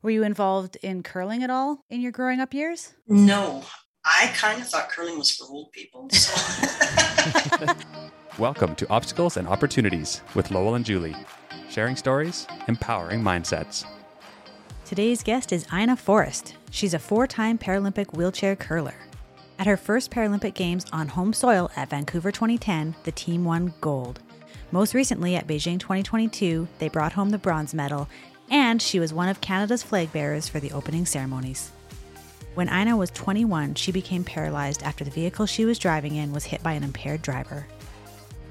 [0.00, 2.94] Were you involved in curling at all in your growing up years?
[3.08, 3.64] No,
[4.04, 6.08] I kind of thought curling was for old people.
[6.10, 7.66] So.
[8.38, 11.16] Welcome to Obstacles and Opportunities with Lowell and Julie,
[11.68, 13.86] sharing stories, empowering mindsets.
[14.84, 16.54] Today's guest is Ina Forrest.
[16.70, 18.94] She's a four time Paralympic wheelchair curler.
[19.58, 24.20] At her first Paralympic Games on home soil at Vancouver 2010, the team won gold.
[24.70, 28.06] Most recently at Beijing 2022, they brought home the bronze medal,
[28.50, 31.70] and she was one of Canada's flag bearers for the opening ceremonies.
[32.54, 36.44] When Ina was 21, she became paralyzed after the vehicle she was driving in was
[36.44, 37.66] hit by an impaired driver.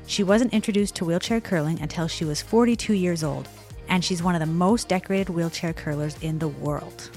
[0.05, 3.49] She wasn't introduced to wheelchair curling until she was 42 years old,
[3.89, 7.09] and she's one of the most decorated wheelchair curlers in the world.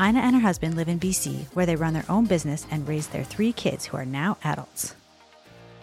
[0.00, 3.08] Ina and her husband live in BC, where they run their own business and raise
[3.08, 4.94] their three kids who are now adults.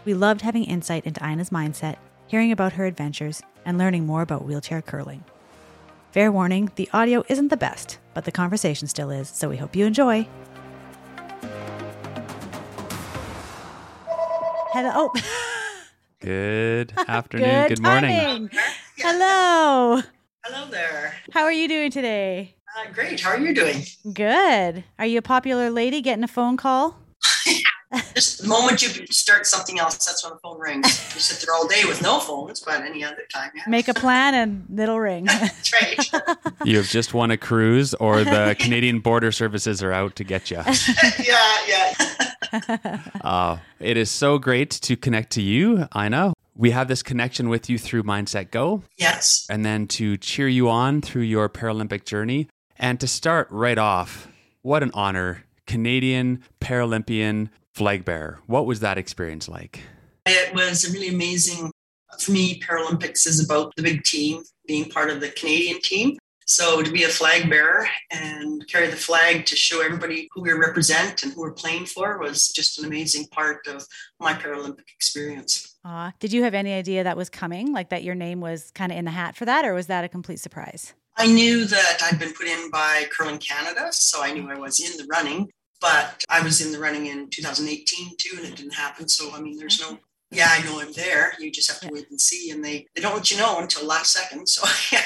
[0.05, 4.45] We loved having insight into Ina's mindset, hearing about her adventures, and learning more about
[4.45, 5.25] wheelchair curling.
[6.15, 9.75] Fair warning, the audio isn't the best, but the conversation still is, so we hope
[9.75, 10.25] you enjoy.
[14.71, 14.91] Hello.
[14.95, 15.11] Oh,
[16.21, 18.15] Good afternoon, good, morning.
[18.15, 18.49] timing.
[18.97, 20.01] Hello.
[20.45, 21.15] Hello there.
[21.31, 22.55] How are you doing today?
[22.79, 23.19] Uh, great.
[23.19, 23.83] How are you doing?
[24.13, 24.85] Good.
[24.97, 26.97] Are you a popular lady getting a phone call?
[28.13, 30.85] Just the moment you start something else, that's when the phone rings.
[31.13, 33.63] You sit there all day with no phones, but any other time, yeah.
[33.67, 35.25] Make a plan and it'll ring.
[35.25, 36.11] That's right.
[36.65, 40.49] You have just won a cruise, or the Canadian Border Services are out to get
[40.49, 40.57] you.
[41.23, 42.99] yeah, yeah.
[43.21, 46.33] Uh, it is so great to connect to you, Ina.
[46.55, 49.45] We have this connection with you through Mindset Go, Yes.
[49.49, 52.47] and then to cheer you on through your Paralympic journey.
[52.77, 54.27] And to start right off,
[54.61, 55.43] what an honor.
[55.67, 58.39] Canadian Paralympian flag bearer.
[58.47, 59.81] What was that experience like?
[60.25, 61.71] It was a really amazing.
[62.19, 66.17] For me, Paralympics is about the big team, being part of the Canadian team.
[66.47, 70.53] So to be a flag bearer and carry the flag to show everybody who we
[70.53, 73.85] represent and who we're playing for was just an amazing part of
[74.19, 75.75] my Paralympic experience.
[75.83, 76.13] Aw.
[76.19, 77.73] Did you have any idea that was coming?
[77.73, 80.05] Like that your name was kind of in the hat for that, or was that
[80.05, 80.93] a complete surprise?
[81.17, 84.79] I knew that I'd been put in by Curling Canada, so I knew I was
[84.79, 85.49] in the running,
[85.81, 89.07] but I was in the running in 2018 too, and it didn't happen.
[89.07, 89.99] So, I mean, there's no,
[90.31, 91.33] yeah, I know I'm there.
[91.39, 92.51] You just have to wait and see.
[92.51, 94.47] And they, they don't let you know until last second.
[94.47, 94.67] So,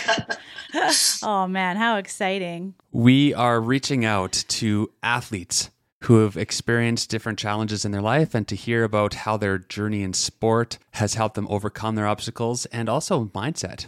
[0.74, 0.92] yeah.
[1.24, 2.76] oh man, how exciting.
[2.92, 5.70] We are reaching out to athletes
[6.04, 10.02] who have experienced different challenges in their life and to hear about how their journey
[10.02, 13.86] in sport has helped them overcome their obstacles and also mindset.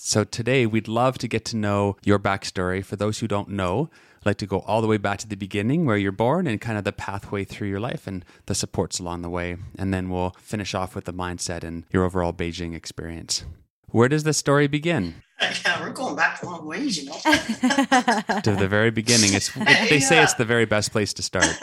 [0.00, 2.84] So today we'd love to get to know your backstory.
[2.84, 3.90] For those who don't know,
[4.20, 6.60] I'd like to go all the way back to the beginning where you're born and
[6.60, 9.56] kind of the pathway through your life and the supports along the way.
[9.78, 13.44] And then we'll finish off with the mindset and your overall Beijing experience.
[13.90, 15.22] Where does the story begin?
[15.40, 17.16] yeah, we're going back a long ways, you know.
[18.42, 19.34] To the very beginning.
[19.34, 21.56] It's it, they say it's the very best place to start.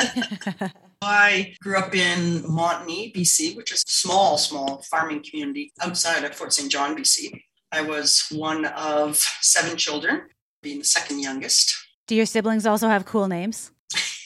[1.01, 6.33] I grew up in Montney, BC, which is a small, small farming community outside of
[6.33, 6.71] Fort St.
[6.71, 7.39] John, BC.
[7.71, 10.21] I was one of seven children,
[10.63, 11.75] being the second youngest.
[12.07, 13.71] Do your siblings also have cool names?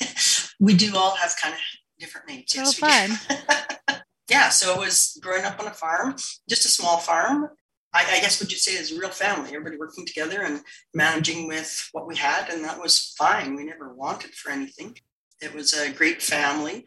[0.59, 1.59] we do all have kind of
[1.99, 2.53] different names.
[2.57, 3.99] Oh, Yes, we do.
[4.29, 6.15] yeah, so it was growing up on a farm,
[6.49, 7.49] just a small farm.
[7.93, 10.61] I, I guess what you'd say is a real family, everybody working together and
[10.93, 13.55] managing with what we had, and that was fine.
[13.55, 14.97] We never wanted for anything.
[15.41, 16.85] It was a great family.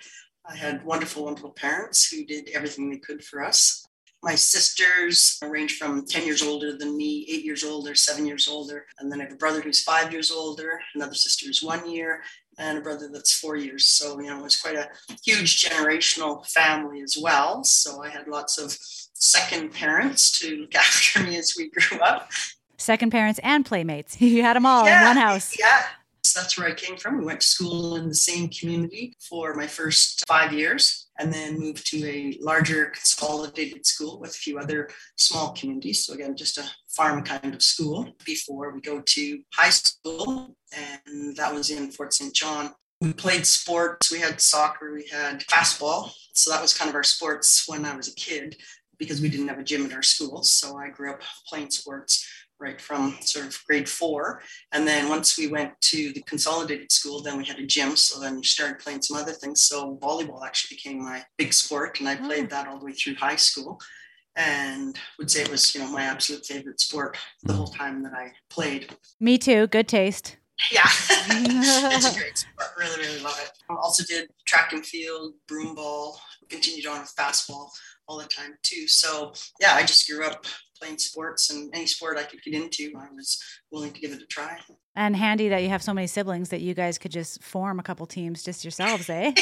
[0.48, 3.86] I had wonderful, wonderful parents who did everything they could for us.
[4.22, 8.86] My sisters range from 10 years older than me, eight years older, seven years older.
[9.00, 12.22] And then I have a brother who's five years older, another sister who's one year,
[12.56, 13.86] and a brother that's four years.
[13.86, 14.88] So, you know, it was quite a
[15.24, 17.64] huge generational family as well.
[17.64, 18.76] So I had lots of
[19.14, 22.30] second parents to look after me as we grew up.
[22.78, 24.16] Second parents and playmates.
[24.20, 25.56] You had them all in one house.
[25.58, 25.82] Yeah.
[26.22, 27.18] So that's where I came from.
[27.18, 31.58] We went to school in the same community for my first five years and then
[31.58, 36.04] moved to a larger consolidated school with a few other small communities.
[36.04, 40.56] So, again, just a farm kind of school before we go to high school.
[40.76, 42.34] And that was in Fort St.
[42.34, 42.74] John.
[43.00, 44.10] We played sports.
[44.10, 46.10] We had soccer, we had fastball.
[46.34, 48.56] So, that was kind of our sports when I was a kid
[48.98, 50.42] because we didn't have a gym at our school.
[50.42, 52.26] So, I grew up playing sports
[52.62, 54.40] right from sort of grade four.
[54.70, 57.96] And then once we went to the consolidated school, then we had a gym.
[57.96, 59.62] So then we started playing some other things.
[59.62, 62.26] So volleyball actually became my big sport, and I hmm.
[62.26, 63.80] played that all the way through high school.
[64.34, 68.14] And would say it was, you know, my absolute favorite sport the whole time that
[68.14, 68.94] I played.
[69.20, 69.66] Me too.
[69.66, 70.38] Good taste.
[70.70, 70.82] Yeah,
[71.28, 72.68] it's a great sport.
[72.78, 73.50] Really, really love it.
[73.68, 76.18] I also did track and field, broom ball,
[76.52, 77.72] continued on with basketball
[78.06, 78.86] all the time too.
[78.86, 80.46] So yeah, I just grew up
[80.82, 83.40] playing sports and any sport I could get into, I was
[83.70, 84.58] willing to give it a try.
[84.96, 87.82] And handy that you have so many siblings that you guys could just form a
[87.82, 89.32] couple teams just yourselves, eh?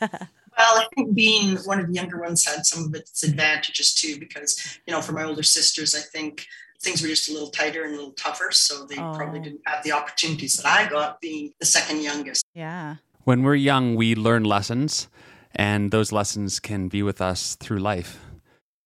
[0.00, 0.10] well,
[0.58, 4.78] I think being one of the younger ones had some of its advantages too, because,
[4.86, 6.46] you know, for my older sisters, I think
[6.80, 8.50] things were just a little tighter and a little tougher.
[8.52, 9.12] So they oh.
[9.16, 12.44] probably didn't have the opportunities that I got being the second youngest.
[12.54, 12.96] Yeah.
[13.24, 15.08] When we're young, we learn lessons,
[15.54, 18.18] and those lessons can be with us through life.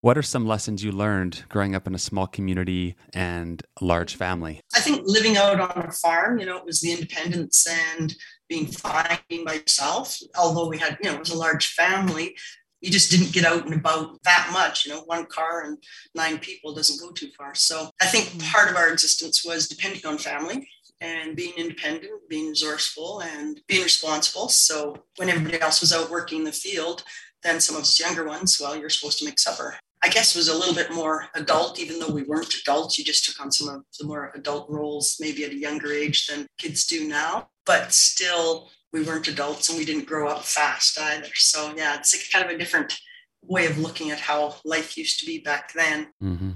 [0.01, 4.15] What are some lessons you learned growing up in a small community and a large
[4.15, 4.61] family?
[4.75, 8.15] I think living out on a farm, you know, it was the independence and
[8.49, 10.17] being fine by yourself.
[10.39, 12.37] Although we had, you know, it was a large family,
[12.81, 14.87] you just didn't get out and about that much.
[14.87, 15.79] You know, one car and
[16.15, 17.57] nine people doesn't go too far.
[17.57, 20.69] So I think part of our existence was depending on family
[21.01, 24.49] and being independent, being resourceful, and being responsible.
[24.49, 27.05] So when everybody else was out working the field,
[27.43, 29.77] then some of us younger ones, well, you're supposed to make supper.
[30.03, 32.99] I guess was a little bit more adult, even though we weren't adults.
[32.99, 36.27] You just took on some of the more adult roles, maybe at a younger age
[36.27, 37.49] than kids do now.
[37.67, 41.29] But still, we weren't adults and we didn't grow up fast either.
[41.35, 42.97] So, yeah, it's like kind of a different
[43.43, 46.09] way of looking at how life used to be back then.
[46.23, 46.51] Mm-hmm.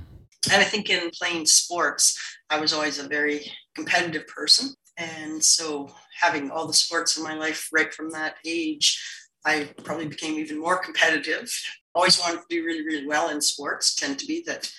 [0.50, 2.18] And I think in playing sports,
[2.52, 4.74] I was always a very competitive person.
[4.98, 5.90] And so,
[6.20, 9.02] having all the sports in my life right from that age,
[9.44, 11.50] I probably became even more competitive
[11.94, 13.94] always wanted to do really, really well in sports.
[13.94, 14.70] Tend to be that,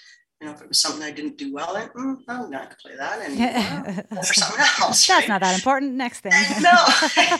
[0.41, 2.69] you know, if it was something I didn't do well in, mm, I'm not going
[2.69, 3.21] to play that
[4.09, 4.23] anymore.
[4.23, 5.07] for something else.
[5.07, 5.29] That's right?
[5.29, 5.93] not that important.
[5.93, 6.31] Next thing.
[6.61, 6.85] no,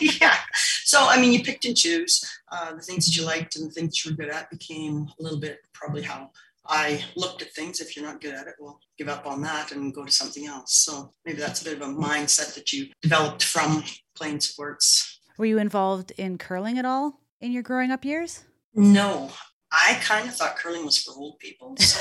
[0.00, 0.36] yeah.
[0.84, 3.72] So I mean, you picked and choose uh, the things that you liked and the
[3.72, 6.30] things you were good at became a little bit probably how
[6.66, 7.80] I looked at things.
[7.80, 10.46] If you're not good at it, well, give up on that and go to something
[10.46, 10.74] else.
[10.74, 13.84] So maybe that's a bit of a mindset that you developed from
[14.14, 15.20] playing sports.
[15.36, 18.44] Were you involved in curling at all in your growing up years?
[18.74, 19.30] No,
[19.72, 21.76] I kind of thought curling was for old people.
[21.76, 22.00] So.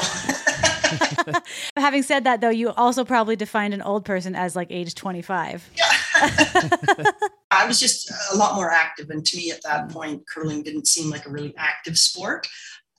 [1.78, 5.70] Having said that, though, you also probably defined an old person as like age 25.
[5.76, 5.84] Yeah.
[7.52, 9.10] I was just a lot more active.
[9.10, 12.48] And to me, at that point, curling didn't seem like a really active sport.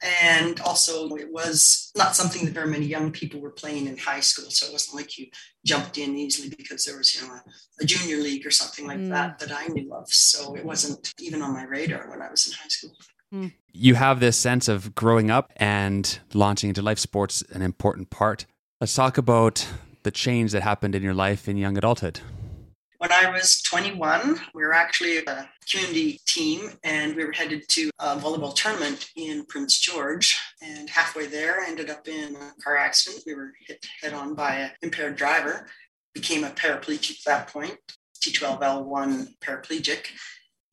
[0.03, 4.21] And also, it was not something that very many young people were playing in high
[4.21, 4.51] school.
[4.51, 5.29] So it wasn't like you
[5.65, 7.43] jumped in easily because there was, you know, a,
[7.81, 9.09] a junior league or something like mm.
[9.11, 10.09] that that I knew of.
[10.09, 12.93] So it wasn't even on my radar when I was in high school.
[13.73, 18.47] You have this sense of growing up and launching into life sports, an important part.
[18.81, 19.67] Let's talk about
[20.05, 22.21] the change that happened in your life in young adulthood.
[23.05, 27.91] When I was 21, we were actually a community team and we were headed to
[27.99, 30.41] a volleyball tournament in Prince George.
[30.63, 33.25] And halfway there, I ended up in a car accident.
[33.27, 35.67] We were hit head on by an impaired driver,
[36.15, 37.77] became a paraplegic at that point,
[38.23, 40.07] T12L1 paraplegic.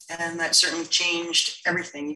[0.09, 2.15] And that certainly changed everything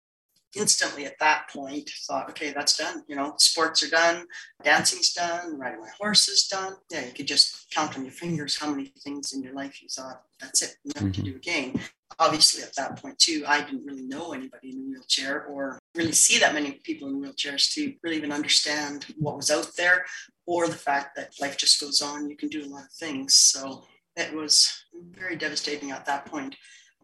[0.55, 3.03] instantly at that point thought, okay, that's done.
[3.07, 4.25] You know, sports are done,
[4.63, 6.73] dancing's done, riding my horse is done.
[6.91, 9.89] Yeah, you could just count on your fingers how many things in your life you
[9.89, 11.11] thought, that's it, never mm-hmm.
[11.11, 11.79] to do again.
[12.19, 16.13] Obviously, at that point, too, I didn't really know anybody in a wheelchair or really
[16.13, 20.05] see that many people in wheelchairs to really even understand what was out there
[20.45, 22.29] or the fact that life just goes on.
[22.29, 23.33] You can do a lot of things.
[23.33, 23.83] So
[24.15, 26.55] it was very devastating at that point.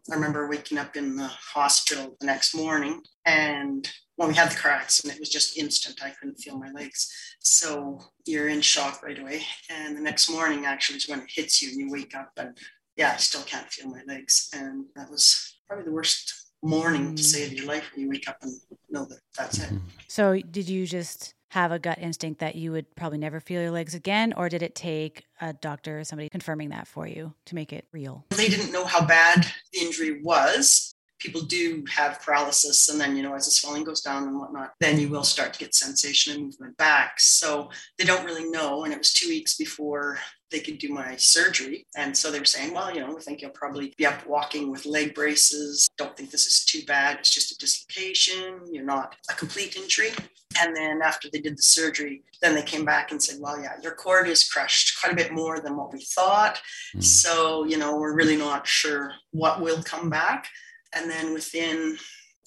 [0.09, 4.55] I remember waking up in the hospital the next morning, and when we had the
[4.55, 6.03] car accident, it was just instant.
[6.03, 7.11] I couldn't feel my legs.
[7.39, 9.43] So you're in shock right away.
[9.69, 12.57] And the next morning, actually, is when it hits you, and you wake up, and
[12.97, 14.49] yeah, I still can't feel my legs.
[14.53, 17.25] And that was probably the worst morning to mm.
[17.25, 18.53] say of your life when you wake up and
[18.89, 19.67] know that that's it.
[19.67, 19.77] Mm-hmm.
[20.07, 23.71] So, did you just have a gut instinct that you would probably never feel your
[23.71, 24.33] legs again?
[24.37, 27.85] Or did it take a doctor or somebody confirming that for you to make it
[27.91, 28.25] real?
[28.29, 30.93] They didn't know how bad the injury was.
[31.19, 34.71] People do have paralysis, and then, you know, as the swelling goes down and whatnot,
[34.79, 37.19] then you will start to get sensation and movement back.
[37.19, 38.85] So they don't really know.
[38.85, 40.19] And it was two weeks before
[40.51, 41.85] they could do my surgery.
[41.95, 44.71] And so they were saying, well, you know, we think you'll probably be up walking
[44.71, 45.87] with leg braces.
[45.97, 47.19] Don't think this is too bad.
[47.19, 48.59] It's just a dislocation.
[48.71, 50.09] You're not a complete injury.
[50.59, 53.73] And then after they did the surgery, then they came back and said, well, yeah,
[53.81, 56.61] your cord is crushed quite a bit more than what we thought.
[56.95, 57.03] Mm.
[57.03, 60.47] So, you know, we're really not sure what will come back.
[60.93, 61.97] And then within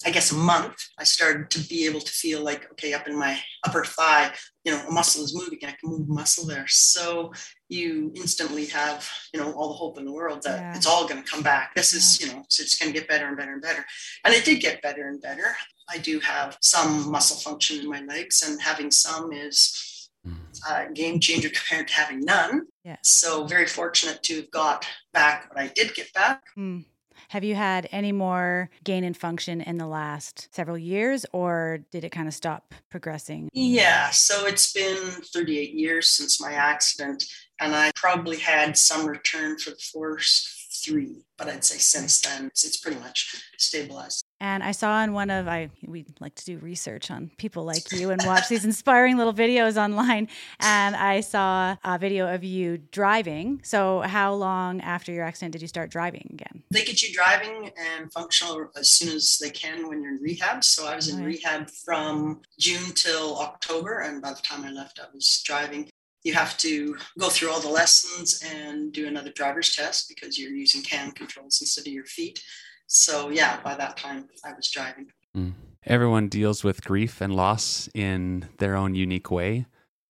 [0.05, 3.17] I guess a month, I started to be able to feel like, okay, up in
[3.17, 4.31] my upper thigh,
[4.63, 5.59] you know, a muscle is moving.
[5.63, 6.67] I can move muscle there.
[6.67, 7.31] So
[7.69, 10.75] you instantly have, you know, all the hope in the world that yeah.
[10.75, 11.73] it's all going to come back.
[11.75, 11.97] This yeah.
[11.97, 13.83] is, you know, so it's going to get better and better and better.
[14.23, 15.55] And it did get better and better.
[15.89, 20.33] I do have some muscle function in my legs, and having some is hmm.
[20.69, 22.67] a game changer compared to having none.
[22.83, 22.97] Yeah.
[23.03, 26.43] So very fortunate to have got back what I did get back.
[26.57, 26.85] Mm.
[27.29, 32.03] Have you had any more gain in function in the last several years, or did
[32.03, 33.49] it kind of stop progressing?
[33.53, 34.97] Yeah, so it's been
[35.33, 37.25] 38 years since my accident,
[37.59, 42.47] and I probably had some return for the first three, but I'd say since then
[42.47, 44.24] it's, it's pretty much stabilized.
[44.39, 47.91] And I saw in one of I we like to do research on people like
[47.91, 50.27] you and watch these inspiring little videos online.
[50.59, 53.61] And I saw a video of you driving.
[53.63, 56.63] So how long after your accident did you start driving again?
[56.71, 60.63] They get you driving and functional as soon as they can when you're in rehab.
[60.63, 64.99] So I was in rehab from June till October, and by the time I left,
[64.99, 65.89] I was driving
[66.25, 70.51] you have to go through all the lessons and do another driver's test because you're
[70.51, 72.41] using hand controls instead of your feet.
[72.87, 75.07] So, yeah, by that time, I was driving.
[75.35, 75.53] Mm.
[75.85, 79.65] Everyone deals with grief and loss in their own unique way.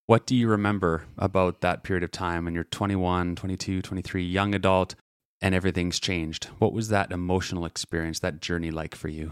[0.06, 4.54] What do you remember about that period of time when you're 21, 22, 23, young
[4.54, 4.96] adult,
[5.42, 6.46] and everything's changed?
[6.60, 9.32] What was that emotional experience, that journey like for you?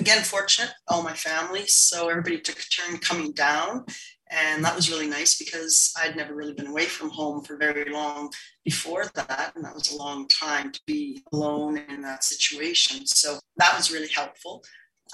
[0.00, 1.66] Again, fortunate, all my family.
[1.66, 3.84] So everybody took a turn coming down.
[4.32, 7.92] And that was really nice because I'd never really been away from home for very
[7.92, 8.30] long
[8.64, 9.52] before that.
[9.54, 13.06] And that was a long time to be alone in that situation.
[13.06, 14.64] So that was really helpful.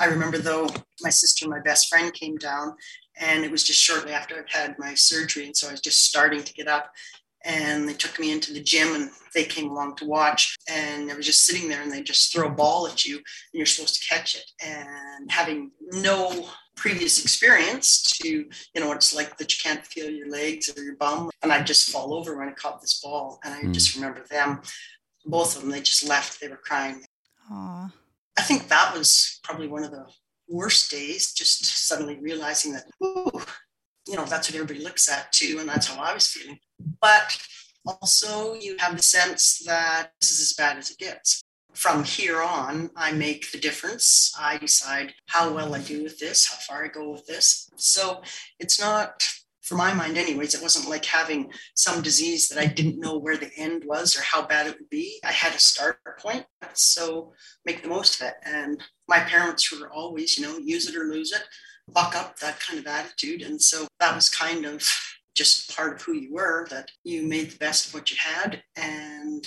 [0.01, 0.69] I remember though,
[1.03, 2.77] my sister my best friend came down,
[3.19, 5.47] and it was just shortly after I'd had my surgery.
[5.47, 6.93] And so I was just starting to get up
[7.45, 11.15] and they took me into the gym and they came along to watch and I
[11.15, 14.01] was just sitting there and they just throw a ball at you and you're supposed
[14.01, 16.49] to catch it and having no
[16.79, 20.97] previous experience to you know it's like that you can't feel your legs or your
[20.97, 23.75] bum and I just fall over when I caught this ball and I mm.
[23.75, 24.61] just remember them
[25.27, 27.03] both of them they just left they were crying
[27.53, 27.93] Aww.
[28.39, 30.07] I think that was probably one of the
[30.49, 33.43] worst days just suddenly realizing that ooh,
[34.07, 36.59] you know that's what everybody looks at too and that's how I was feeling
[37.01, 37.37] but
[37.89, 41.43] also, you have the sense that this is as bad as it gets.
[41.75, 44.35] From here on, I make the difference.
[44.39, 47.71] I decide how well I do with this, how far I go with this.
[47.77, 48.23] So
[48.59, 49.25] it's not,
[49.63, 53.37] for my mind, anyways, it wasn't like having some disease that I didn't know where
[53.37, 55.21] the end was or how bad it would be.
[55.25, 56.47] I had a start point.
[56.75, 57.33] So
[57.65, 58.35] make the most of it.
[58.45, 61.43] And my parents were always, you know, use it or lose it,
[61.93, 63.43] buck up, that kind of attitude.
[63.43, 64.85] And so that was kind of
[65.35, 68.63] just part of who you were, that you made the best of what you had
[68.77, 69.47] and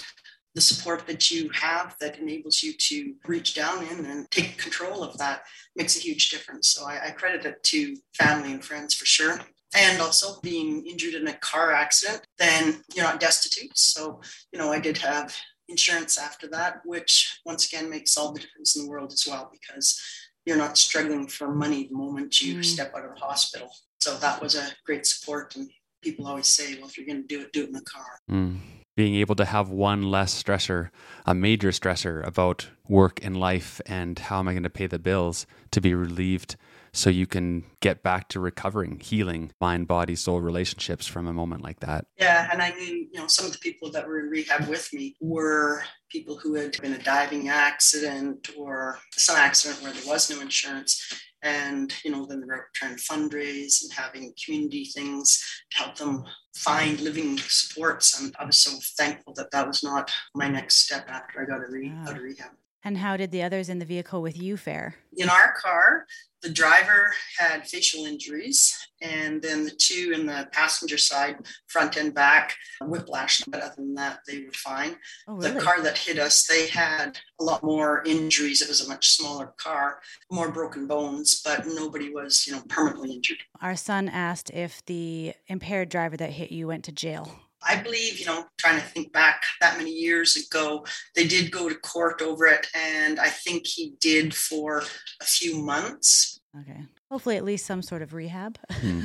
[0.55, 5.03] the support that you have that enables you to reach down in and take control
[5.03, 5.43] of that
[5.75, 6.69] makes a huge difference.
[6.69, 9.39] So I, I credit it to family and friends for sure.
[9.73, 13.77] And also being injured in a car accident, then you're not destitute.
[13.77, 14.19] So,
[14.51, 15.33] you know, I did have
[15.69, 19.49] insurance after that, which once again makes all the difference in the world as well
[19.49, 20.01] because
[20.45, 22.65] you're not struggling for money the moment you mm.
[22.65, 23.71] step out of the hospital.
[24.01, 25.69] So that was a great support and
[26.01, 28.19] people always say, well, if you're going to do it, do it in the car.
[28.29, 28.57] Mm.
[28.95, 30.89] Being able to have one less stressor,
[31.25, 34.99] a major stressor about work and life and how am I going to pay the
[34.99, 36.57] bills to be relieved
[36.93, 41.63] so you can get back to recovering, healing mind, body, soul relationships from a moment
[41.63, 42.05] like that.
[42.17, 42.49] Yeah.
[42.51, 45.15] And I mean, you know, some of the people that were in rehab with me
[45.21, 50.41] were people who had been a diving accident or some accident where there was no
[50.41, 51.01] insurance
[51.43, 56.23] and you know then they're trying to fundraise and having community things to help them
[56.55, 58.19] find living supports.
[58.19, 61.61] And i was so thankful that that was not my next step after i got
[61.61, 62.51] out of rehab
[62.83, 66.05] and how did the others in the vehicle with you fare in our car
[66.41, 72.13] the driver had facial injuries, and then the two in the passenger side, front and
[72.13, 73.43] back, whiplash.
[73.47, 74.95] But other than that, they were fine.
[75.27, 75.51] Oh, really?
[75.51, 78.61] The car that hit us, they had a lot more injuries.
[78.61, 79.99] It was a much smaller car,
[80.31, 83.37] more broken bones, but nobody was, you know, permanently injured.
[83.61, 87.31] Our son asked if the impaired driver that hit you went to jail.
[87.67, 91.69] I believe, you know, trying to think back that many years ago, they did go
[91.69, 92.67] to court over it.
[92.75, 94.83] And I think he did for
[95.21, 96.39] a few months.
[96.59, 96.83] Okay.
[97.09, 98.57] Hopefully, at least some sort of rehab.
[98.71, 99.01] Hmm.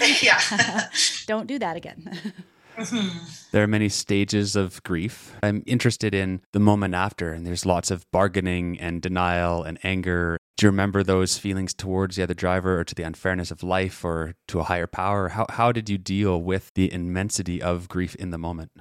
[0.22, 0.88] yeah.
[1.26, 2.34] Don't do that again.
[2.76, 3.18] Mm-hmm.
[3.50, 5.34] There are many stages of grief.
[5.42, 10.38] I'm interested in the moment after, and there's lots of bargaining and denial and anger.
[10.58, 14.04] Do you remember those feelings towards the other driver or to the unfairness of life
[14.04, 15.28] or to a higher power?
[15.28, 18.72] How, how did you deal with the immensity of grief in the moment?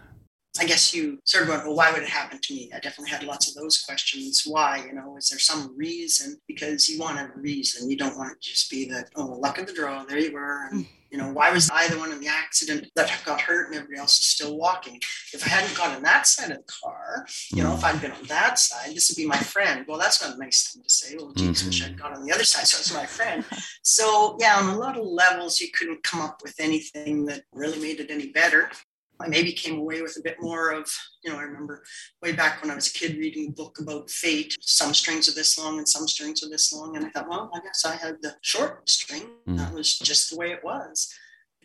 [0.59, 2.71] I guess you sort of went, well, why would it happen to me?
[2.73, 4.43] I definitely had lots of those questions.
[4.45, 4.83] Why?
[4.87, 6.37] You know, is there some reason?
[6.47, 7.89] Because you want a reason.
[7.89, 10.33] You don't want it to just be that, oh, luck of the draw, there you
[10.33, 10.67] were.
[10.71, 13.75] And, you know, why was I the one in the accident that got hurt and
[13.75, 14.99] everybody else is still walking?
[15.33, 18.11] If I hadn't got on that side of the car, you know, if I'd been
[18.11, 19.85] on that side, this would be my friend.
[19.87, 21.15] Well, that's not a nice thing to say.
[21.17, 21.67] Well, geez, mm-hmm.
[21.67, 23.45] wish I'd got on the other side, so it's my friend.
[23.83, 27.79] So, yeah, on a lot of levels, you couldn't come up with anything that really
[27.79, 28.69] made it any better.
[29.19, 30.89] I maybe came away with a bit more of,
[31.23, 31.83] you know, I remember
[32.21, 34.55] way back when I was a kid reading a book about fate.
[34.61, 36.95] Some strings are this long and some strings are this long.
[36.95, 39.29] And I thought, well, I guess I had the short string.
[39.47, 39.57] Mm.
[39.57, 41.11] That was just the way it was.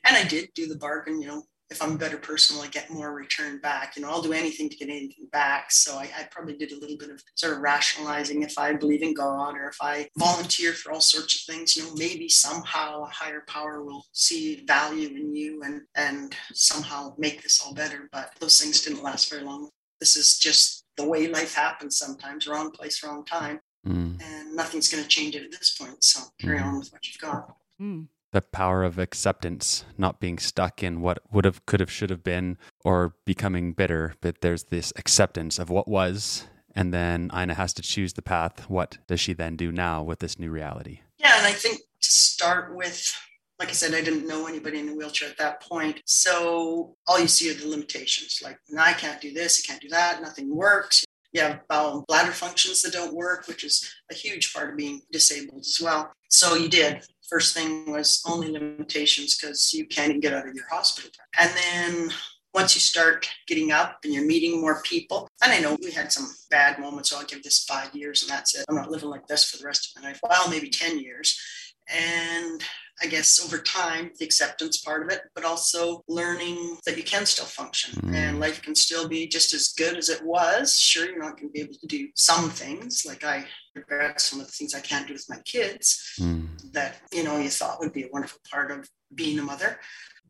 [0.04, 2.68] And I did do the bargain, you know, if I'm a better person, will I
[2.68, 3.96] get more return back?
[3.96, 5.72] You know, I'll do anything to get anything back.
[5.72, 9.02] So I, I, probably did a little bit of sort of rationalizing if I believe
[9.02, 13.04] in God or if I volunteer for all sorts of things, you know, maybe somehow
[13.04, 18.08] a higher power will see value in you and and somehow make this all better.
[18.12, 19.70] But those things didn't last very long.
[19.98, 23.60] This is just the way life happens sometimes, wrong place, wrong time.
[23.86, 24.22] Mm.
[24.22, 26.04] And nothing's going to change it at this point.
[26.04, 26.66] So carry mm.
[26.66, 27.56] on with what you've got.
[27.80, 32.10] Mm the power of acceptance, not being stuck in what would have, could have, should
[32.10, 34.14] have been, or becoming bitter.
[34.20, 36.46] But there's this acceptance of what was.
[36.74, 38.70] And then Ina has to choose the path.
[38.70, 41.00] What does she then do now with this new reality?
[41.18, 41.36] Yeah.
[41.36, 43.14] And I think to start with,
[43.58, 46.00] like I said, I didn't know anybody in a wheelchair at that point.
[46.06, 49.90] So all you see are the limitations like, I can't do this, I can't do
[49.90, 51.04] that, nothing works.
[51.32, 54.76] You have bowel and bladder functions that don't work, which is a huge part of
[54.76, 56.12] being disabled as well.
[56.28, 60.54] So you did first thing was only limitations because you can't even get out of
[60.54, 61.10] your hospital.
[61.38, 62.10] And then
[62.52, 66.12] once you start getting up and you're meeting more people, and I know we had
[66.12, 68.66] some bad moments, so I'll give this five years and that's it.
[68.68, 70.20] I'm not living like this for the rest of my life.
[70.22, 71.40] Well, maybe 10 years.
[71.88, 72.62] And
[73.02, 77.26] I guess over time, the acceptance part of it, but also learning that you can
[77.26, 78.14] still function mm.
[78.14, 80.78] and life can still be just as good as it was.
[80.78, 83.04] Sure, you're not going to be able to do some things.
[83.06, 83.44] Like I
[83.74, 86.46] regret some of the things I can't do with my kids mm.
[86.72, 89.80] that, you know, you thought would be a wonderful part of being a mother.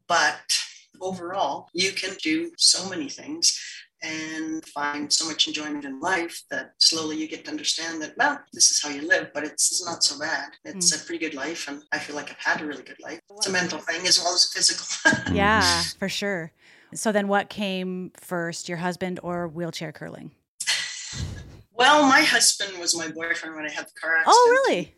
[0.08, 0.40] But
[1.00, 3.58] overall, you can do so many things
[4.02, 8.40] and find so much enjoyment in life that slowly you get to understand that, well,
[8.52, 10.50] this is how you live, but it's not so bad.
[10.64, 11.02] It's mm.
[11.02, 11.68] a pretty good life.
[11.68, 13.20] And I feel like I've had a really good life.
[13.36, 15.32] It's a mental thing as well as physical.
[15.34, 16.52] yeah, for sure.
[16.94, 20.32] So then what came first, your husband or wheelchair curling?
[21.74, 24.36] Well, my husband was my boyfriend when I had the car accident.
[24.36, 24.94] Oh, really?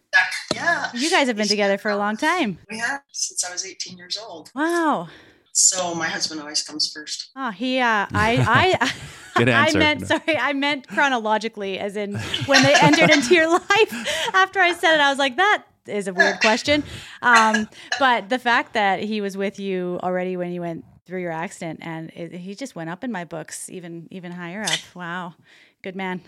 [0.54, 0.90] Yeah.
[0.92, 2.58] You guys have been together for a long time.
[2.68, 4.50] We have since I was 18 years old.
[4.54, 5.08] Wow.
[5.54, 7.30] So my husband always comes first.
[7.36, 7.78] Oh, he.
[7.78, 8.76] Uh, I.
[8.82, 8.92] I.
[9.36, 9.78] Good answer.
[9.78, 10.38] I meant sorry.
[10.38, 12.14] I meant chronologically, as in
[12.46, 14.32] when they entered into your life.
[14.32, 16.84] After I said it, I was like, that is a weird question.
[17.20, 21.32] Um, but the fact that he was with you already when you went through your
[21.32, 24.78] accident, and it, he just went up in my books, even even higher up.
[24.94, 25.34] Wow,
[25.82, 26.20] good man.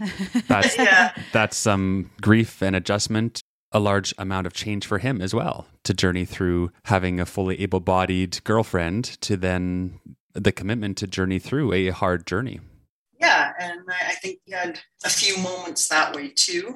[0.48, 1.12] that's yeah.
[1.32, 3.40] that's some grief and adjustment
[3.76, 7.60] a large amount of change for him as well to journey through having a fully
[7.60, 10.00] able bodied girlfriend to then
[10.32, 12.58] the commitment to journey through a hard journey.
[13.20, 16.74] Yeah, and I think he had a few moments that way too.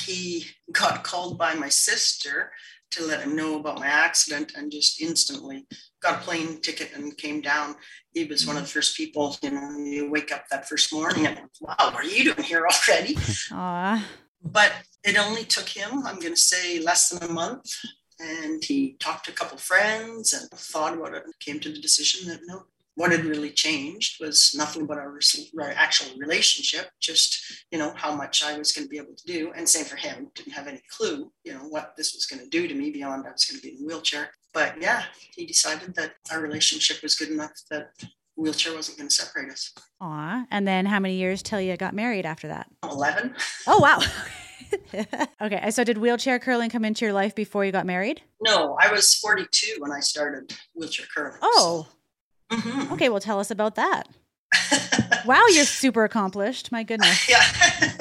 [0.00, 2.50] He got called by my sister
[2.90, 5.64] to let him know about my accident and just instantly
[6.02, 7.76] got a plane ticket and came down.
[8.14, 11.24] He was one of the first people, you know, you wake up that first morning
[11.28, 13.14] and wow, what are you doing here already?
[13.14, 14.02] Aww.
[14.44, 14.72] But
[15.04, 17.74] it only took him, I'm going to say, less than a month.
[18.20, 21.80] And he talked to a couple friends and thought about it and came to the
[21.80, 25.18] decision that no, what had really changed was nothing but our,
[25.60, 29.26] our actual relationship, just, you know, how much I was going to be able to
[29.26, 29.52] do.
[29.56, 32.48] And same for him, didn't have any clue, you know, what this was going to
[32.48, 34.30] do to me beyond I was going to be in a wheelchair.
[34.52, 37.90] But yeah, he decided that our relationship was good enough that
[38.36, 39.72] wheelchair wasn't going to separate us.
[40.00, 40.44] Aw.
[40.50, 42.68] And then how many years till you got married after that?
[42.84, 43.34] 11.
[43.66, 44.00] Oh, wow.
[45.40, 45.70] okay.
[45.70, 48.22] So did wheelchair curling come into your life before you got married?
[48.40, 51.38] No, I was 42 when I started wheelchair curling.
[51.42, 51.88] Oh.
[52.50, 52.56] So.
[52.56, 52.92] Mm-hmm.
[52.94, 53.08] Okay.
[53.08, 54.08] Well, tell us about that.
[55.26, 56.72] wow, you're super accomplished.
[56.72, 57.28] My goodness.
[57.28, 57.42] Yeah.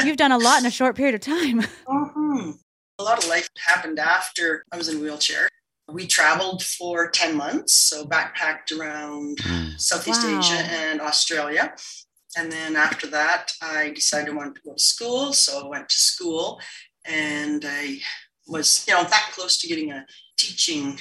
[0.04, 1.62] You've done a lot in a short period of time.
[1.62, 2.52] Mm-hmm.
[3.00, 5.48] A lot of life happened after I was in wheelchair.
[5.90, 9.80] We traveled for 10 months, so backpacked around mm.
[9.80, 10.40] Southeast wow.
[10.40, 11.74] Asia and Australia.
[12.38, 15.34] And then after that, I decided I wanted to go to school.
[15.34, 16.60] So I went to school
[17.06, 18.00] and I
[18.48, 20.06] was, you know, that close to getting a
[20.38, 21.00] teaching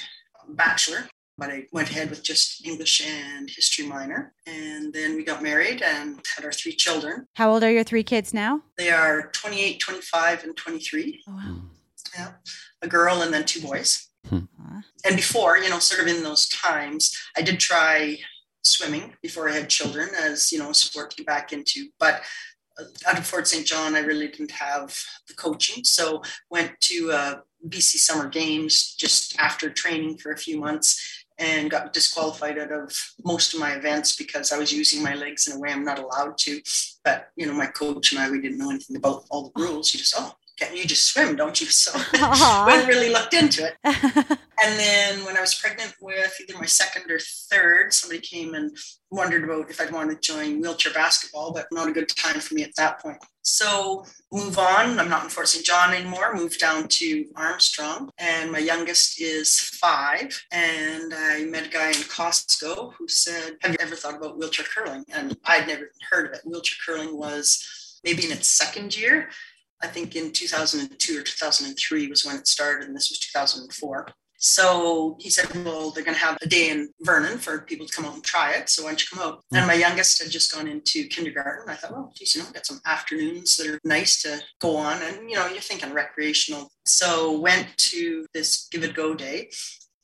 [0.49, 4.33] bachelor, but I went ahead with just English and history minor.
[4.45, 7.27] And then we got married and had our three children.
[7.35, 8.61] How old are your three kids now?
[8.77, 11.23] They are 28, 25, and 23.
[11.27, 11.55] Oh, wow.
[12.15, 12.31] Yeah.
[12.81, 14.09] A girl and then two boys.
[14.27, 14.45] Hmm.
[15.05, 18.17] And before, you know, sort of in those times, I did try
[18.63, 21.87] swimming before I had children as, you know, a sport to get back into.
[21.99, 22.21] But
[23.07, 23.65] out of Fort St.
[23.65, 24.97] John, I really didn't have
[25.27, 25.83] the coaching.
[25.83, 27.35] So went to uh,
[27.67, 32.95] BC Summer Games just after training for a few months and got disqualified out of
[33.23, 35.99] most of my events because I was using my legs in a way I'm not
[35.99, 36.61] allowed to.
[37.03, 39.93] But you know, my coach and I, we didn't know anything about all the rules.
[39.93, 40.33] You just, oh,
[40.73, 41.67] you just swim, don't you?
[41.81, 43.75] So we hadn't really looked into it.
[43.83, 48.75] and then when I was pregnant with either my second or third, somebody came and
[49.09, 52.53] wondered about if I'd want to join wheelchair basketball, but not a good time for
[52.53, 53.17] me at that point.
[53.41, 54.99] So move on.
[54.99, 55.65] I'm not in Fort St.
[55.65, 56.35] John anymore.
[56.35, 60.43] Moved down to Armstrong, and my youngest is five.
[60.51, 64.65] And I met a guy in Costco who said, "Have you ever thought about wheelchair
[64.65, 66.41] curling?" And I'd never heard of it.
[66.45, 69.29] Wheelchair curling was maybe in its second year.
[69.83, 74.07] I think in 2002 or 2003 was when it started, and this was 2004.
[74.43, 77.93] So he said, Well, they're going to have a day in Vernon for people to
[77.93, 78.69] come out and try it.
[78.69, 79.43] So why don't you come out?
[79.53, 81.69] And my youngest had just gone into kindergarten.
[81.69, 84.99] I thought, Well, geez, you know, got some afternoons that are nice to go on.
[85.03, 86.71] And, you know, you're thinking recreational.
[86.87, 89.51] So went to this Give It Go day.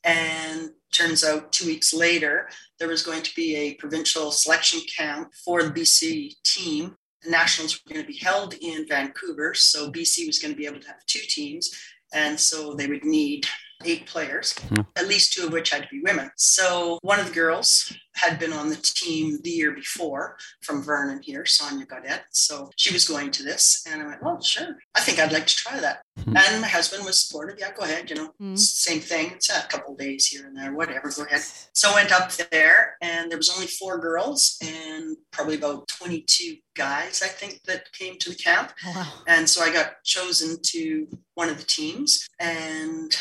[0.04, 5.32] And turns out two weeks later, there was going to be a provincial selection camp
[5.44, 6.94] for the BC team.
[7.22, 9.54] The nationals were going to be held in Vancouver.
[9.54, 11.70] So BC was going to be able to have two teams.
[12.12, 13.46] And so they would need
[13.84, 14.86] eight players, mm.
[14.96, 16.30] at least two of which had to be women.
[16.36, 21.22] So one of the girls had been on the team the year before from Vernon
[21.22, 22.24] here, Sonja Gaudet.
[22.32, 23.86] So she was going to this.
[23.88, 24.76] And I went, well, sure.
[24.96, 26.02] I think I'd like to try that.
[26.18, 26.36] Mm-hmm.
[26.36, 27.58] And my husband was supportive.
[27.60, 28.10] Yeah, go ahead.
[28.10, 28.56] You know, mm-hmm.
[28.56, 29.32] same thing.
[29.32, 31.10] It's a couple days here and there, whatever.
[31.10, 31.42] Go ahead.
[31.72, 36.56] So I went up there and there was only four girls and probably about 22
[36.76, 38.72] guys, I think, that came to the camp.
[38.84, 39.12] Wow.
[39.28, 42.26] And so I got chosen to one of the teams.
[42.40, 43.16] And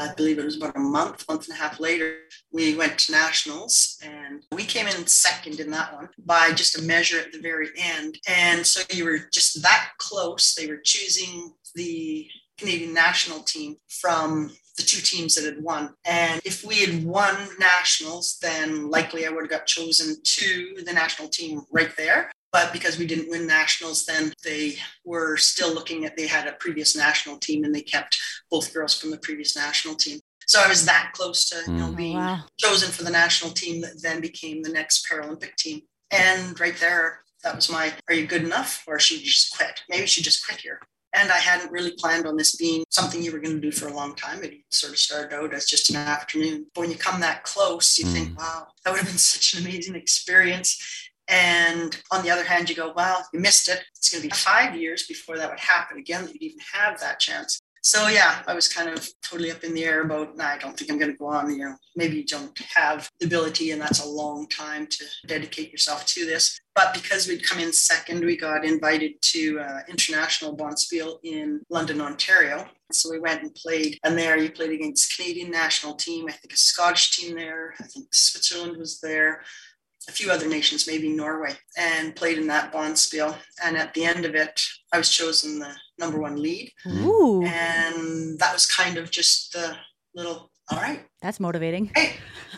[0.00, 3.12] I believe it was about a month, month and a half later, we went to
[3.12, 7.40] nationals and we came in second in that one by just a measure at the
[7.40, 8.18] very end.
[8.26, 10.54] And so you were just that close.
[10.54, 15.94] They were choosing the Canadian national team from the two teams that had won.
[16.06, 20.92] And if we had won nationals, then likely I would have got chosen to the
[20.92, 22.32] national team right there.
[22.52, 26.52] But because we didn't win nationals, then they were still looking at, they had a
[26.52, 28.18] previous national team and they kept
[28.50, 30.18] both girls from the previous national team.
[30.46, 31.96] So I was that close to you know, mm.
[31.96, 32.40] being wow.
[32.58, 35.82] chosen for the national team that then became the next Paralympic team.
[36.10, 38.82] And right there, that was my, are you good enough?
[38.88, 39.82] Or should you just quit?
[39.88, 40.80] Maybe you should just quit here.
[41.12, 43.88] And I hadn't really planned on this being something you were going to do for
[43.88, 44.42] a long time.
[44.42, 46.66] It sort of started out as just an afternoon.
[46.74, 48.12] But when you come that close, you mm.
[48.12, 51.09] think, wow, that would have been such an amazing experience.
[51.30, 53.80] And on the other hand, you go, well, you missed it.
[53.96, 56.98] It's going to be five years before that would happen again, that you'd even have
[57.00, 57.60] that chance.
[57.82, 60.76] So yeah, I was kind of totally up in the air about, nah, I don't
[60.76, 61.50] think I'm going to go on.
[61.50, 65.72] You know, maybe you don't have the ability, and that's a long time to dedicate
[65.72, 66.60] yourself to this.
[66.74, 72.02] But because we'd come in second, we got invited to uh, international bonspiel in London,
[72.02, 72.66] Ontario.
[72.92, 76.26] So we went and played, and there you played against Canadian national team.
[76.28, 77.74] I think a Scottish team there.
[77.80, 79.42] I think Switzerland was there
[80.10, 83.36] a few other nations, maybe Norway, and played in that bonspiel.
[83.64, 84.60] And at the end of it,
[84.92, 86.72] I was chosen the number one lead.
[86.86, 87.44] Ooh.
[87.44, 89.76] And that was kind of just the
[90.14, 91.06] little, all right.
[91.22, 91.92] That's motivating.
[91.94, 92.14] Hey,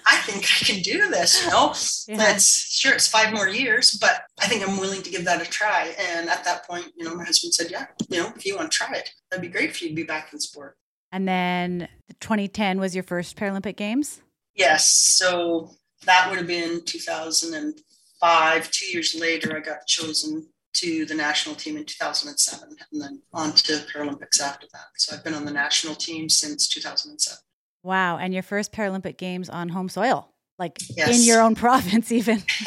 [0.07, 1.45] I think I can do this.
[1.45, 1.75] You know,
[2.09, 2.17] yeah.
[2.17, 5.51] that's sure it's five more years, but I think I'm willing to give that a
[5.51, 5.95] try.
[5.99, 8.73] And at that point, you know, my husband said, yeah, you know, if you want
[8.73, 10.77] to try it, that'd be great for you to be back in sport.
[11.11, 11.89] And then
[12.21, 14.23] 2010 was your first Paralympic Games?
[14.55, 14.89] Yes.
[14.89, 15.73] So
[16.05, 18.71] that would have been 2005.
[18.71, 23.53] Two years later, I got chosen to the national team in 2007 and then on
[23.53, 24.87] to Paralympics after that.
[24.97, 27.39] So I've been on the national team since 2007.
[27.83, 28.19] Wow.
[28.19, 31.19] And your first Paralympic Games on home soil, like yes.
[31.19, 32.43] in your own province, even.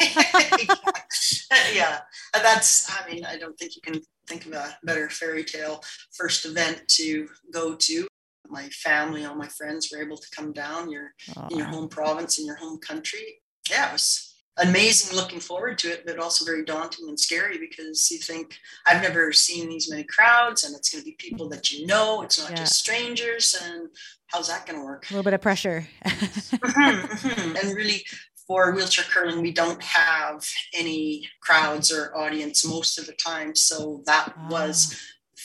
[1.74, 2.00] yeah.
[2.32, 6.44] That's, I mean, I don't think you can think of a better fairy tale first
[6.44, 8.06] event to go to
[8.50, 10.90] my family, all my friends were able to come down.
[10.90, 11.12] You're
[11.50, 13.42] in your home province, in your home country.
[13.70, 18.10] Yeah, it was amazing looking forward to it, but also very daunting and scary because
[18.10, 18.56] you think,
[18.86, 22.22] I've never seen these many crowds and it's going to be people that you know.
[22.22, 22.56] It's not yeah.
[22.56, 23.54] just strangers.
[23.62, 23.88] And
[24.28, 25.10] how's that going to work?
[25.10, 25.86] A little bit of pressure.
[26.06, 27.56] mm-hmm, mm-hmm.
[27.56, 28.04] And really,
[28.46, 33.54] for wheelchair curling, we don't have any crowds or audience most of the time.
[33.54, 34.48] So that oh.
[34.50, 34.98] was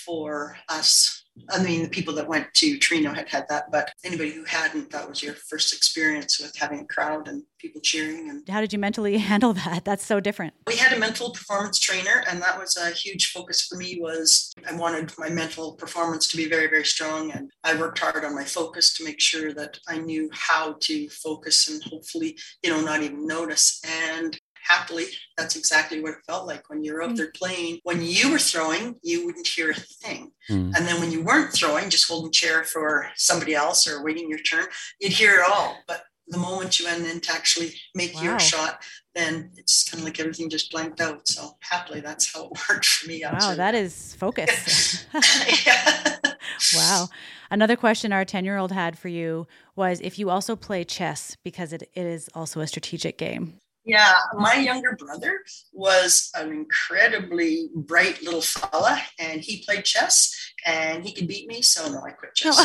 [0.06, 4.32] for us I mean, the people that went to Torino had had that, but anybody
[4.32, 8.30] who hadn't, that was your first experience with having a crowd and people cheering.
[8.30, 9.86] And how did you mentally handle that?
[9.86, 10.54] That's so different.
[10.68, 14.00] We had a mental performance trainer, and that was a huge focus for me.
[14.02, 18.26] Was I wanted my mental performance to be very, very strong, and I worked hard
[18.26, 22.70] on my focus to make sure that I knew how to focus and hopefully, you
[22.70, 23.82] know, not even notice.
[23.86, 24.38] And
[24.72, 25.06] happily,
[25.38, 27.18] that's exactly what it felt like when you're out mm.
[27.18, 27.80] there playing.
[27.84, 30.32] When you were throwing, you wouldn't hear a thing.
[30.50, 30.76] Mm.
[30.76, 34.40] And then when you weren't throwing, just holding chair for somebody else or waiting your
[34.40, 34.66] turn,
[35.00, 35.78] you'd hear it all.
[35.88, 38.24] But the moment you went in to actually make wow.
[38.24, 38.82] your shot,
[39.14, 41.28] then it's kind of like everything just blanked out.
[41.28, 43.24] So happily, that's how it worked for me.
[43.26, 45.06] Wow, that is focus.
[46.76, 47.08] wow.
[47.50, 51.36] Another question our 10 year old had for you was if you also play chess,
[51.44, 53.60] because it, it is also a strategic game.
[53.84, 55.40] Yeah, my younger brother
[55.74, 61.64] was an incredibly bright little fella, and he played chess, and he could beat me.
[61.64, 62.58] So no, I quit chess.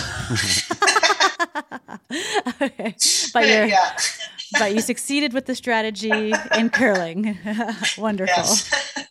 [2.11, 2.57] Oh.
[2.63, 2.95] okay,
[3.33, 3.97] but you yeah.
[4.59, 7.39] but you succeeded with the strategy in curling.
[7.99, 8.35] Wonderful.
[8.37, 9.07] Yes.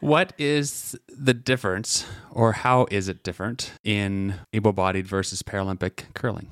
[0.00, 6.48] What is the difference, or how is it different in able-bodied versus Paralympic curling?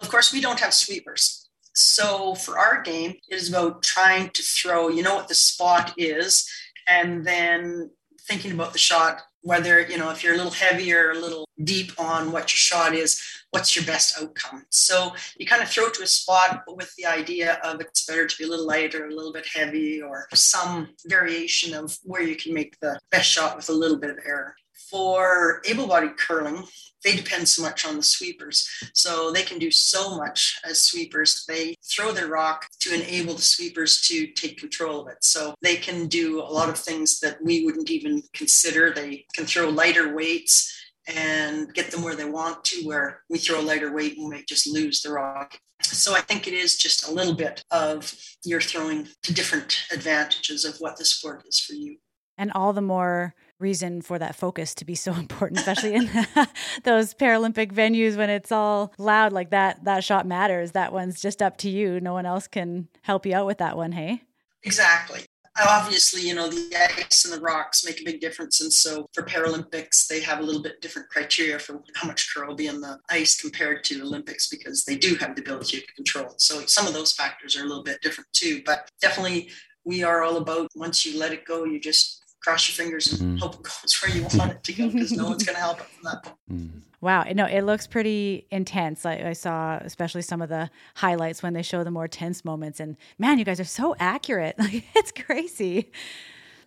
[0.00, 1.45] Of course, we don't have sweepers.
[1.76, 5.92] So for our game, it is about trying to throw, you know what the spot
[5.98, 6.50] is,
[6.88, 7.90] and then
[8.22, 11.92] thinking about the shot, whether, you know, if you're a little heavier, a little deep
[12.00, 14.64] on what your shot is, what's your best outcome.
[14.70, 18.38] So you kind of throw to a spot with the idea of it's better to
[18.38, 22.54] be a little lighter, a little bit heavy, or some variation of where you can
[22.54, 24.56] make the best shot with a little bit of error.
[24.96, 26.64] For able bodied curling,
[27.04, 28.66] they depend so much on the sweepers.
[28.94, 31.44] So they can do so much as sweepers.
[31.46, 35.18] They throw their rock to enable the sweepers to take control of it.
[35.20, 38.90] So they can do a lot of things that we wouldn't even consider.
[38.90, 40.74] They can throw lighter weights
[41.06, 44.44] and get them where they want to, where we throw a lighter weight and we
[44.48, 45.58] just lose the rock.
[45.82, 50.64] So I think it is just a little bit of you're throwing to different advantages
[50.64, 51.98] of what the sport is for you.
[52.38, 56.10] And all the more reason for that focus to be so important, especially in
[56.84, 59.84] those Paralympic venues when it's all loud like that.
[59.84, 60.72] That shot matters.
[60.72, 62.00] That one's just up to you.
[62.00, 63.92] No one else can help you out with that one.
[63.92, 64.22] Hey.
[64.62, 65.20] Exactly.
[65.58, 68.60] Obviously, you know, the ice and the rocks make a big difference.
[68.60, 72.48] And so for Paralympics, they have a little bit different criteria for how much curl
[72.48, 75.94] will be in the ice compared to Olympics because they do have the ability to
[75.94, 76.34] control.
[76.36, 78.60] So some of those factors are a little bit different too.
[78.66, 79.48] But definitely,
[79.84, 83.20] we are all about once you let it go, you just cross your fingers and
[83.20, 83.36] mm-hmm.
[83.38, 85.80] hope it goes where you want it to go because no one's going to help
[85.80, 86.36] it from that point.
[86.52, 86.82] Mm.
[87.00, 89.04] Wow, no, it looks pretty intense.
[89.04, 92.80] I, I, saw especially some of the highlights when they show the more tense moments,
[92.80, 94.56] and man, you guys are so accurate.
[94.66, 95.92] Like it's crazy.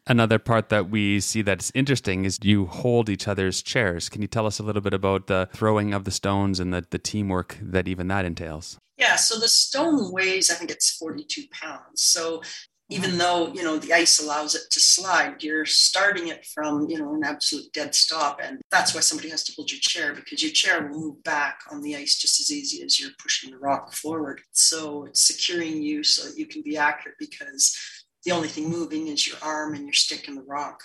[0.07, 4.09] Another part that we see that's interesting is you hold each other's chairs.
[4.09, 6.85] Can you tell us a little bit about the throwing of the stones and the,
[6.89, 8.77] the teamwork that even that entails?
[8.97, 12.01] Yeah, so the stone weighs, I think it's 42 pounds.
[12.01, 12.41] So
[12.89, 13.19] even mm-hmm.
[13.19, 17.13] though you know the ice allows it to slide you're starting it from you know
[17.13, 20.51] an absolute dead stop and that's why somebody has to hold your chair because your
[20.51, 23.93] chair will move back on the ice just as easy as you're pushing the rock
[23.93, 24.41] forward.
[24.51, 27.77] So it's securing you so that you can be accurate because
[28.25, 30.81] the only thing moving is your arm and your stick in the rock.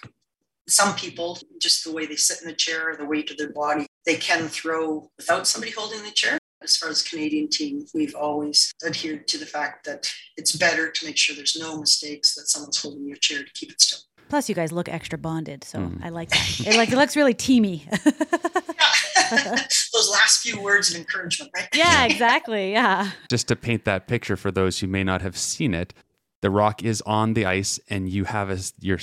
[0.68, 3.52] Some people just the way they sit in the chair or the weight of their
[3.52, 8.14] body they can throw without somebody holding the chair as far as Canadian team, we've
[8.14, 12.48] always adhered to the fact that it's better to make sure there's no mistakes that
[12.48, 14.00] someone's holding your chair to keep it still.
[14.28, 16.04] Plus, you guys look extra bonded, so mm.
[16.04, 16.60] I like that.
[16.66, 17.84] It like it looks really teamy.
[19.92, 21.68] those last few words of encouragement, right?
[21.74, 22.72] Yeah, exactly.
[22.72, 23.10] Yeah.
[23.30, 25.94] Just to paint that picture for those who may not have seen it,
[26.42, 28.98] the rock is on the ice, and you have a your.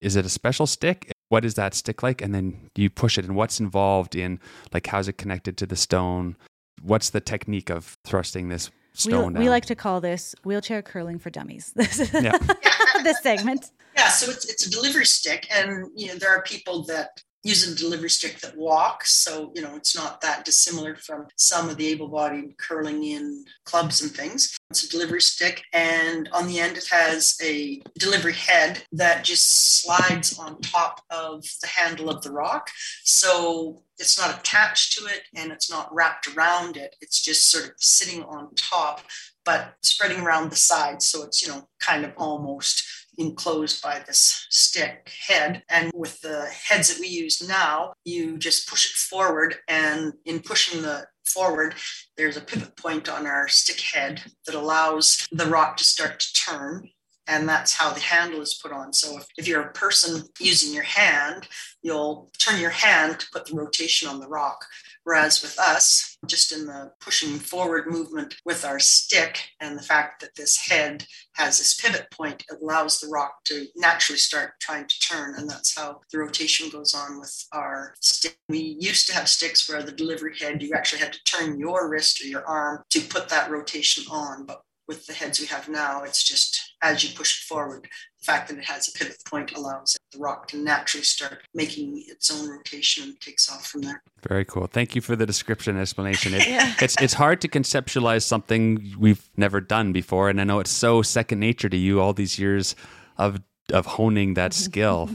[0.00, 1.12] Is it a special stick?
[1.28, 2.20] What is that stick like?
[2.20, 4.40] And then you push it, and what's involved in
[4.72, 6.36] like how's it connected to the stone?
[6.82, 11.18] What's the technique of thrusting this stone we, we like to call this wheelchair curling
[11.18, 11.72] for dummies.
[12.12, 12.36] yeah.
[13.02, 13.70] this segment.
[13.96, 17.70] Yeah, so it's, it's a delivery stick, and you know there are people that use
[17.70, 19.12] a delivery stick that walks.
[19.12, 23.44] So, you know, it's not that dissimilar from some of the able bodied curling in
[23.64, 24.56] clubs and things.
[24.70, 29.82] It's a delivery stick, and on the end, it has a delivery head that just
[29.82, 32.70] slides on top of the handle of the rock.
[33.04, 36.96] So, it's not attached to it and it's not wrapped around it.
[37.00, 39.02] It's just sort of sitting on top,
[39.44, 41.06] but spreading around the sides.
[41.06, 42.84] So, it's, you know, kind of almost
[43.18, 45.62] enclosed by this stick head.
[45.68, 49.56] And with the heads that we use now, you just push it forward.
[49.68, 51.74] And in pushing the forward,
[52.16, 56.32] there's a pivot point on our stick head that allows the rock to start to
[56.32, 56.88] turn.
[57.28, 58.92] And that's how the handle is put on.
[58.92, 61.46] So if, if you're a person using your hand,
[61.80, 64.64] you'll turn your hand to put the rotation on the rock.
[65.04, 70.20] Whereas with us, just in the pushing forward movement with our stick and the fact
[70.20, 74.86] that this head has this pivot point, it allows the rock to naturally start trying
[74.86, 75.34] to turn.
[75.36, 78.36] And that's how the rotation goes on with our stick.
[78.48, 81.88] We used to have sticks where the delivery head, you actually had to turn your
[81.88, 84.46] wrist or your arm to put that rotation on.
[84.46, 87.88] But with the heads we have now, it's just as you push it forward,
[88.20, 90.01] the fact that it has a pivot point allows it.
[90.12, 94.02] The rock can naturally start making its own rotation and takes off from there.
[94.28, 94.66] Very cool.
[94.66, 96.34] Thank you for the description explanation.
[96.34, 96.74] It, yeah.
[96.80, 101.02] It's it's hard to conceptualize something we've never done before, and I know it's so
[101.02, 102.76] second nature to you all these years
[103.18, 103.40] of
[103.72, 105.08] of honing that skill.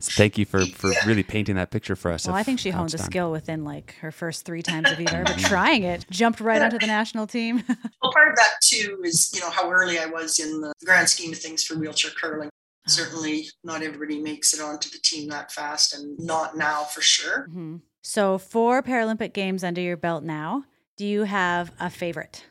[0.00, 2.26] So thank you for, for really painting that picture for us.
[2.26, 5.24] Well, I think she honed a skill within like her first three times of either,
[5.24, 5.46] but mm-hmm.
[5.46, 7.62] trying it, jumped right onto the national team.
[8.02, 11.10] well, part of that too is, you know, how early I was in the grand
[11.10, 12.48] scheme of things for wheelchair curling.
[12.90, 17.46] Certainly, not everybody makes it onto the team that fast, and not now for sure.
[17.48, 17.76] Mm-hmm.
[18.02, 20.64] So, four Paralympic Games under your belt now.
[20.96, 22.44] Do you have a favorite?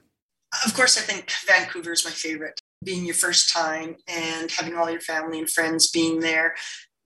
[0.66, 2.60] Of course, I think Vancouver is my favorite.
[2.84, 6.56] Being your first time and having all your family and friends being there.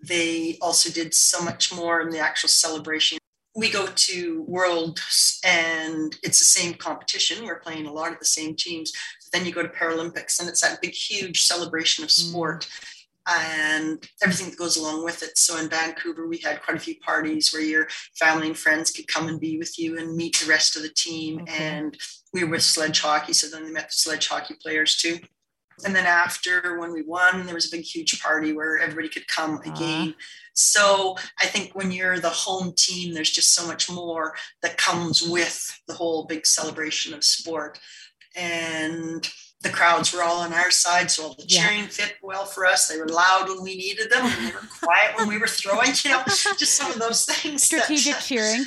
[0.06, 3.17] They also did so much more in the actual celebration.
[3.56, 7.46] We go to Worlds and it's the same competition.
[7.46, 8.91] We're playing a lot of the same teams.
[9.32, 12.67] Then you go to Paralympics and it's that big, huge celebration of sport.
[12.69, 12.89] Mm
[13.28, 15.38] and everything that goes along with it.
[15.38, 17.88] So in Vancouver, we had quite a few parties where your
[18.20, 20.90] family and friends could come and be with you and meet the rest of the
[20.90, 21.42] team.
[21.42, 21.64] Okay.
[21.64, 21.98] And
[22.34, 25.20] we were with sledge hockey, so then they met the sledge hockey players too.
[25.86, 29.28] And then after, when we won, there was a big, huge party where everybody could
[29.28, 29.72] come uh-huh.
[29.72, 30.16] again.
[30.54, 35.22] So I think when you're the home team, there's just so much more that comes
[35.28, 37.80] with the whole big celebration of sport.
[38.36, 39.28] And
[39.63, 41.88] the crowds were all on our side, so all the cheering yeah.
[41.88, 42.88] fit well for us.
[42.89, 45.91] They were loud when we needed them, and they were quiet when we were throwing.
[46.04, 47.63] You know, just some of those things.
[47.63, 48.65] Strategic that, cheering.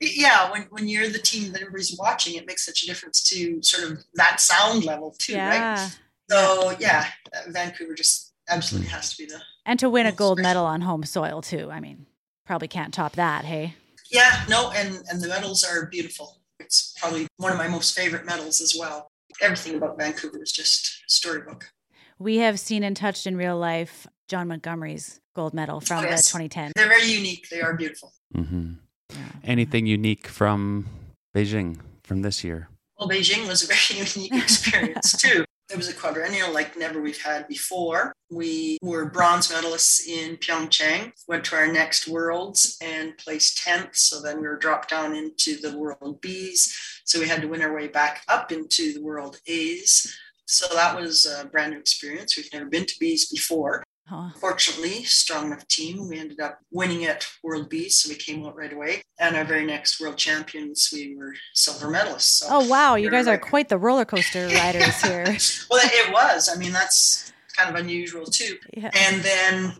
[0.00, 3.62] yeah, when when you're the team that everybody's watching, it makes such a difference to
[3.62, 5.74] sort of that sound level too, yeah.
[5.74, 5.96] right?
[6.30, 7.06] So yeah,
[7.48, 10.48] Vancouver just absolutely has to be the and to win a gold special.
[10.48, 11.70] medal on home soil too.
[11.70, 12.06] I mean,
[12.46, 13.44] probably can't top that.
[13.44, 13.74] Hey.
[14.10, 16.38] Yeah, no, and and the medals are beautiful.
[16.58, 19.09] It's probably one of my most favorite medals as well
[19.40, 21.70] everything about Vancouver is just storybook.
[22.18, 26.26] We have seen and touched in real life Jon Montgomery's gold medal from oh, yes.
[26.26, 26.72] the 2010.
[26.76, 27.48] They're very unique.
[27.50, 28.12] They are beautiful.
[28.36, 28.72] Mm-hmm.
[29.10, 29.18] Yeah.
[29.42, 30.86] Anything unique from
[31.34, 32.68] Beijing from this year?
[32.98, 35.44] Well, Beijing was a very unique experience too.
[35.70, 38.12] It was a quadrennial like never we've had before.
[38.28, 43.96] We were bronze medalists in Pyeongchang, went to our next Worlds and placed 10th.
[43.96, 47.02] So then we were dropped down into the World Bs.
[47.04, 50.12] So we had to win our way back up into the World As.
[50.46, 52.36] So that was a brand new experience.
[52.36, 53.84] We've never been to Bs before.
[54.10, 54.30] Huh.
[54.40, 56.08] Fortunately, strong enough team.
[56.08, 59.02] We ended up winning at World B, so we came out right away.
[59.20, 62.40] And our very next World Champions, we were silver medalists.
[62.40, 65.22] So oh wow, you guys are quite the roller coaster riders here.
[65.70, 66.50] well, it was.
[66.52, 68.56] I mean, that's kind of unusual too.
[68.76, 68.90] Yeah.
[68.92, 69.74] And then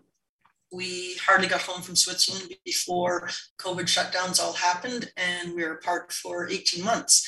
[0.72, 6.12] we hardly got home from Switzerland before COVID shutdowns all happened, and we were apart
[6.12, 7.26] for 18 months.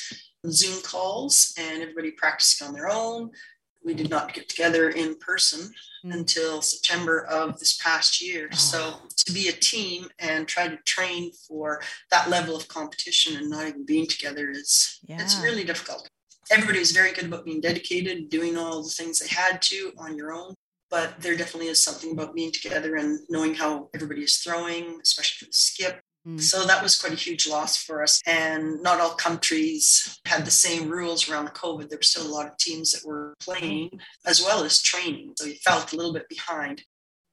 [0.49, 3.31] Zoom calls, and everybody practicing on their own
[3.83, 5.71] we did not get together in person
[6.05, 6.13] mm.
[6.13, 8.49] until September of this past year.
[8.51, 8.55] Oh.
[8.55, 8.93] So
[9.25, 13.67] to be a team and try to train for that level of competition and not
[13.67, 15.21] even being together is yeah.
[15.21, 16.07] it's really difficult.
[16.51, 20.17] Everybody was very good about being dedicated, doing all the things they had to on
[20.17, 20.53] your own.
[20.89, 25.45] But there definitely is something about being together and knowing how everybody is throwing, especially
[25.45, 26.39] for the skip, Mm.
[26.39, 28.21] So that was quite a huge loss for us.
[28.25, 31.89] And not all countries had the same rules around COVID.
[31.89, 35.33] There were still a lot of teams that were playing as well as training.
[35.37, 36.83] So we felt a little bit behind.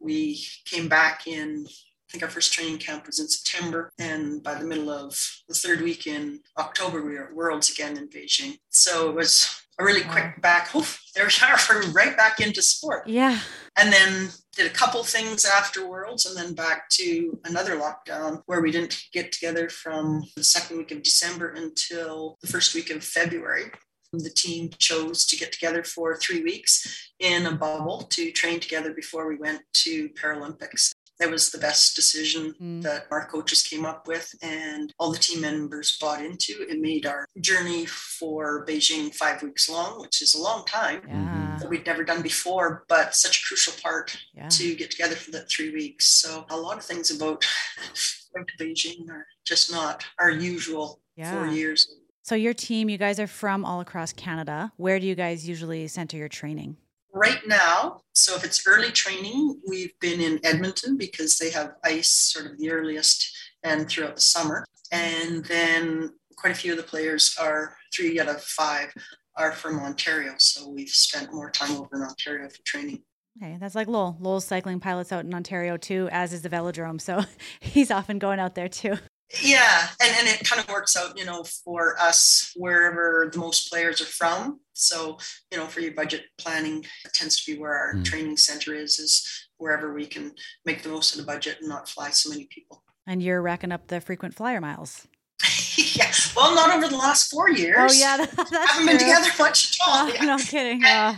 [0.01, 3.93] We came back in, I think our first training camp was in September.
[3.99, 5.17] And by the middle of
[5.49, 8.59] the third week in October, we were at Worlds again in Beijing.
[8.71, 10.75] So it was a really quick back.
[10.75, 13.09] Oof, there we are, right back into sport.
[13.09, 13.39] Yeah.
[13.79, 18.61] And then did a couple things after Worlds and then back to another lockdown where
[18.61, 23.03] we didn't get together from the second week of December until the first week of
[23.03, 23.71] February.
[24.13, 28.93] The team chose to get together for three weeks in a bubble to train together
[28.93, 30.93] before we went to Paralympics.
[31.21, 32.83] That was the best decision mm.
[32.83, 36.67] that our coaches came up with and all the team members bought into.
[36.69, 41.59] It made our journey for Beijing five weeks long, which is a long time yeah.
[41.61, 44.49] that we'd never done before, but such a crucial part yeah.
[44.49, 46.07] to get together for that three weeks.
[46.07, 47.47] So a lot of things about
[48.35, 51.33] going to Beijing are just not our usual yeah.
[51.33, 51.87] four years.
[52.23, 54.73] So your team, you guys are from all across Canada.
[54.77, 56.77] Where do you guys usually center your training?
[57.13, 62.09] Right now, so if it's early training, we've been in Edmonton because they have ice
[62.09, 64.65] sort of the earliest and throughout the summer.
[64.93, 68.93] And then quite a few of the players are three out of five
[69.37, 70.35] are from Ontario.
[70.39, 73.03] So we've spent more time over in Ontario for training.
[73.41, 74.17] Okay, that's like Lowell.
[74.21, 77.01] Lowell's cycling pilots out in Ontario too, as is the velodrome.
[77.01, 77.25] So
[77.61, 78.97] he's often going out there too.
[79.43, 83.71] Yeah, and, and it kind of works out, you know, for us wherever the most
[83.71, 84.61] players are from.
[84.73, 85.19] So,
[85.53, 88.05] you know, for your budget planning, it tends to be where our mm.
[88.05, 90.33] training center is, is wherever we can
[90.65, 92.83] make the most of the budget and not fly so many people.
[93.07, 95.07] And you're racking up the frequent flyer miles.
[95.77, 97.77] yeah, well, not over the last four years.
[97.79, 100.07] Oh yeah, that, that's haven't been together much at all.
[100.07, 100.25] Oh, yeah.
[100.25, 100.83] No kidding.
[100.85, 101.17] And,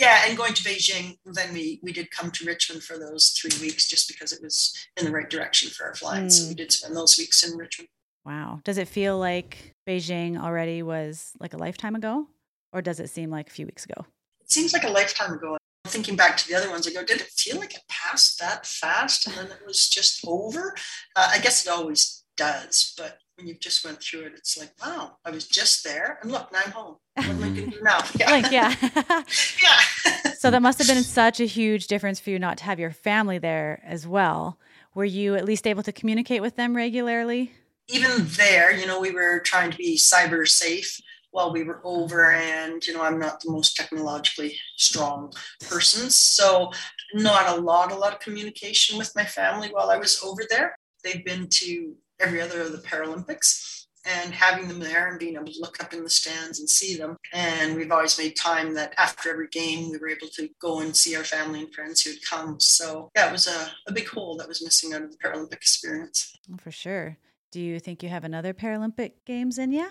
[0.00, 3.52] yeah, and going to Beijing, then we we did come to Richmond for those three
[3.60, 6.24] weeks just because it was in the right direction for our flight.
[6.24, 6.32] Mm.
[6.32, 6.56] So we hmm.
[6.56, 7.88] did spend those weeks in Richmond.
[8.24, 8.60] Wow.
[8.64, 12.26] Does it feel like Beijing already was like a lifetime ago,
[12.72, 14.06] or does it seem like a few weeks ago?
[14.40, 15.56] It seems like a lifetime ago.
[15.86, 18.66] Thinking back to the other ones, I go, did it feel like it passed that
[18.66, 20.74] fast and then it was just over?
[21.16, 24.70] Uh, I guess it always does, but when you've just went through it, it's like,
[24.84, 26.96] wow, I was just there, and look, now I'm home.
[27.14, 28.00] What am I going to do now?
[28.14, 28.30] Yeah.
[28.30, 28.74] Like, yeah.
[29.62, 30.32] yeah.
[30.38, 32.92] so that must have been such a huge difference for you not to have your
[32.92, 34.58] family there as well.
[34.94, 37.52] Were you at least able to communicate with them regularly?
[37.88, 41.00] Even there, you know, we were trying to be cyber safe
[41.32, 45.32] while we were over and you know i'm not the most technologically strong
[45.68, 46.72] person so
[47.14, 50.76] not a lot a lot of communication with my family while i was over there
[51.04, 55.52] they've been to every other of the Paralympics and having them there and being able
[55.52, 57.16] to look up in the stands and see them.
[57.32, 60.96] And we've always made time that after every game, we were able to go and
[60.96, 62.58] see our family and friends who had come.
[62.60, 66.34] So that was a, a big hole that was missing out of the Paralympic experience.
[66.58, 67.18] For sure.
[67.52, 69.88] Do you think you have another Paralympic Games in you?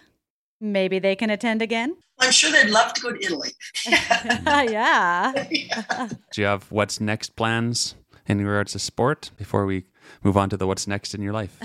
[0.62, 1.96] Maybe they can attend again?
[2.20, 3.52] I'm sure they'd love to go to Italy.
[3.86, 5.46] yeah.
[5.52, 6.10] yeah.
[6.32, 7.96] Do you have what's next plans
[8.28, 9.86] in regards to sport before we
[10.24, 11.60] move on to the what's next in your life?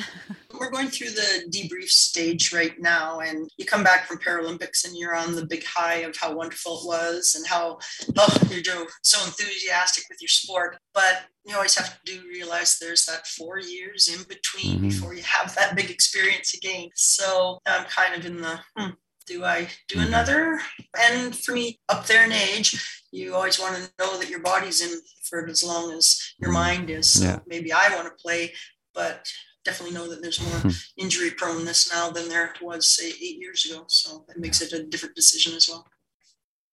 [0.65, 4.97] We're going through the debrief stage right now, and you come back from Paralympics and
[4.97, 7.79] you're on the big high of how wonderful it was and how
[8.17, 10.79] oh, you're so enthusiastic with your sport.
[10.95, 14.89] But you always have to do realize there's that four years in between mm-hmm.
[14.89, 16.89] before you have that big experience again.
[16.95, 18.91] So I'm kind of in the hmm,
[19.27, 20.07] do I do mm-hmm.
[20.07, 20.61] another?
[20.99, 24.81] And for me, up there in age, you always want to know that your body's
[24.81, 24.99] in
[25.29, 26.59] for as long as your mm-hmm.
[26.59, 27.11] mind is.
[27.11, 27.39] So yeah.
[27.47, 28.55] maybe I want to play,
[28.95, 29.29] but
[29.65, 30.69] definitely know that there's more hmm.
[30.97, 33.85] injury proneness now than there was, say, eight years ago.
[33.89, 35.87] So that makes it a different decision as well.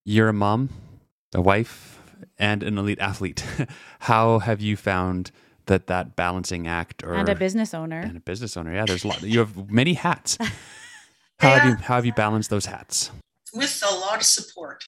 [0.03, 0.69] You're a mom,
[1.33, 1.99] a wife,
[2.37, 3.43] and an elite athlete.
[3.99, 5.31] How have you found
[5.67, 8.73] that that balancing act, or and a business owner, and a business owner?
[8.73, 9.21] Yeah, there's a lot.
[9.21, 10.37] You have many hats.
[11.39, 11.59] How yeah.
[11.59, 13.09] have you how have you balanced those hats?
[13.53, 14.83] With a lot of support.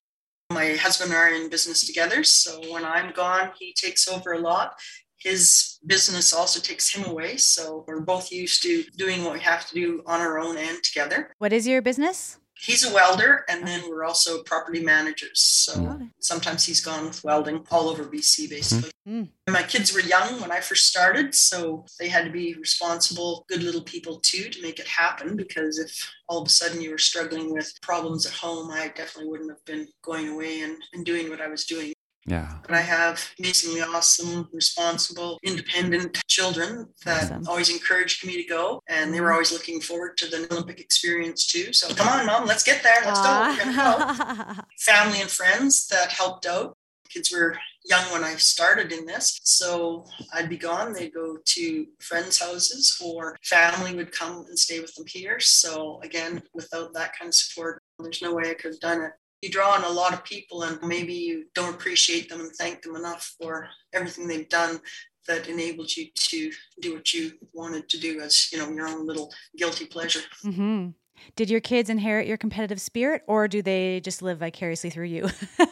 [0.51, 4.34] My husband and I are in business together, so when I'm gone, he takes over
[4.34, 4.76] a lot.
[5.24, 9.68] His business also takes him away, so we're both used to doing what we have
[9.68, 11.34] to do on our own and together.
[11.38, 12.38] What is your business?
[12.64, 15.40] he's a welder and then we're also property managers.
[15.42, 18.92] So sometimes he's gone with welding all over bc basically.
[19.08, 19.28] Mm.
[19.50, 23.62] my kids were young when i first started so they had to be responsible good
[23.62, 26.98] little people too to make it happen because if all of a sudden you were
[26.98, 31.30] struggling with problems at home i definitely wouldn't have been going away and, and doing
[31.30, 31.93] what i was doing
[32.26, 32.58] yeah.
[32.62, 37.48] But I have amazingly awesome, responsible, independent children that awesome.
[37.48, 38.82] always encouraged me to go.
[38.88, 41.74] And they were always looking forward to the Olympic experience too.
[41.74, 43.02] So come on, mom, let's get there.
[43.04, 43.58] Let's Aww.
[43.58, 43.64] go.
[43.66, 43.72] go.
[43.76, 44.66] Ah.
[44.80, 46.78] Family and friends that helped out.
[47.10, 49.40] Kids were young when I started in this.
[49.44, 50.94] So I'd be gone.
[50.94, 55.40] They'd go to friends' houses or family would come and stay with them here.
[55.40, 59.12] So again, without that kind of support, there's no way I could have done it
[59.44, 62.82] you draw on a lot of people and maybe you don't appreciate them and thank
[62.82, 64.80] them enough for everything they've done
[65.28, 69.06] that enabled you to do what you wanted to do as you know your own
[69.06, 70.22] little guilty pleasure.
[70.46, 70.89] Mm-hmm.
[71.36, 75.30] did your kids inherit your competitive spirit or do they just live vicariously through you?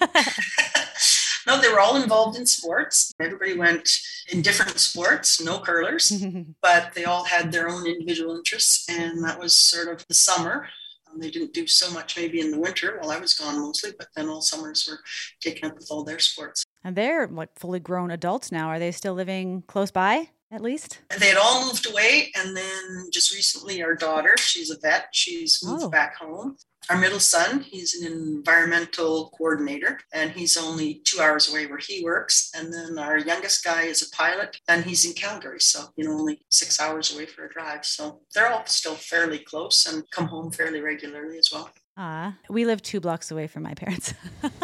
[1.47, 3.11] No they were all involved in sports.
[3.19, 3.89] Everybody went
[4.31, 6.11] in different sports no curlers
[6.61, 10.57] but they all had their own individual interests and that was sort of the summer.
[10.57, 10.80] um,
[11.19, 14.07] they didn't do so much maybe in the winter while I was gone mostly, but
[14.15, 14.99] then all summers were
[15.39, 16.63] taken up with all their sports.
[16.83, 18.69] And they're like fully grown adults now.
[18.69, 20.29] Are they still living close by?
[20.53, 24.77] At least they had all moved away, and then just recently, our daughter, she's a
[24.77, 25.89] vet, she's moved oh.
[25.89, 26.57] back home,
[26.89, 32.03] our middle son, he's an environmental coordinator, and he's only two hours away where he
[32.03, 32.51] works.
[32.55, 36.13] And then our youngest guy is a pilot, and he's in Calgary, so you know
[36.13, 37.85] only six hours away for a drive.
[37.85, 41.69] So they're all still fairly close and come home fairly regularly as well.
[41.97, 44.13] Ah, we live two blocks away from my parents.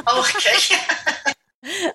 [0.08, 1.34] oh, okay.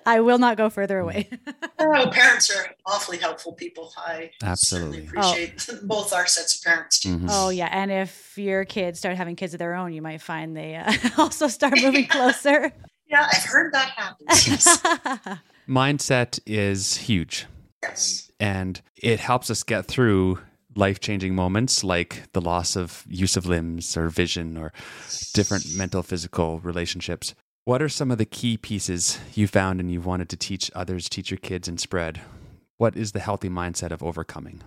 [0.05, 1.29] I will not go further away.
[1.79, 3.93] oh, parents are awfully helpful people.
[3.97, 5.79] I absolutely appreciate oh.
[5.83, 7.09] both our sets of parents too.
[7.09, 7.27] Mm-hmm.
[7.29, 10.55] Oh yeah, and if your kids start having kids of their own, you might find
[10.55, 12.71] they uh, also start moving closer.
[13.07, 15.39] yeah, I've heard that happens.
[15.67, 17.45] Mindset is huge.
[17.81, 20.39] Yes, and it helps us get through
[20.75, 24.73] life changing moments like the loss of use of limbs or vision or
[25.33, 27.35] different mental physical relationships.
[27.65, 31.07] What are some of the key pieces you found and you've wanted to teach others,
[31.07, 32.19] teach your kids, and spread?
[32.75, 34.61] What is the healthy mindset of overcoming?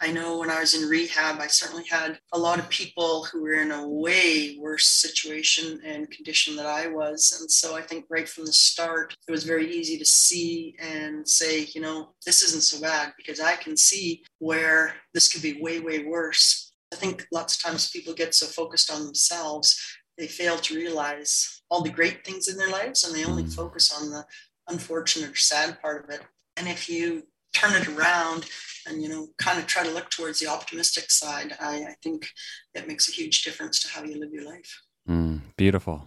[0.00, 3.42] I know when I was in rehab, I certainly had a lot of people who
[3.42, 7.36] were in a way worse situation and condition that I was.
[7.38, 11.28] And so I think right from the start, it was very easy to see and
[11.28, 15.60] say, you know, this isn't so bad because I can see where this could be
[15.60, 16.72] way, way worse.
[16.94, 19.78] I think lots of times people get so focused on themselves,
[20.18, 23.54] they fail to realize all the great things in their lives and they only mm.
[23.54, 24.26] focus on the
[24.68, 26.20] unfortunate or sad part of it.
[26.58, 27.22] And if you
[27.54, 28.46] turn it around
[28.86, 32.26] and you know kind of try to look towards the optimistic side i, I think
[32.74, 34.82] it makes a huge difference to how you live your life.
[35.08, 36.04] Mm, beautiful.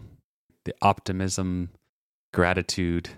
[0.64, 1.70] The optimism
[2.34, 3.10] gratitude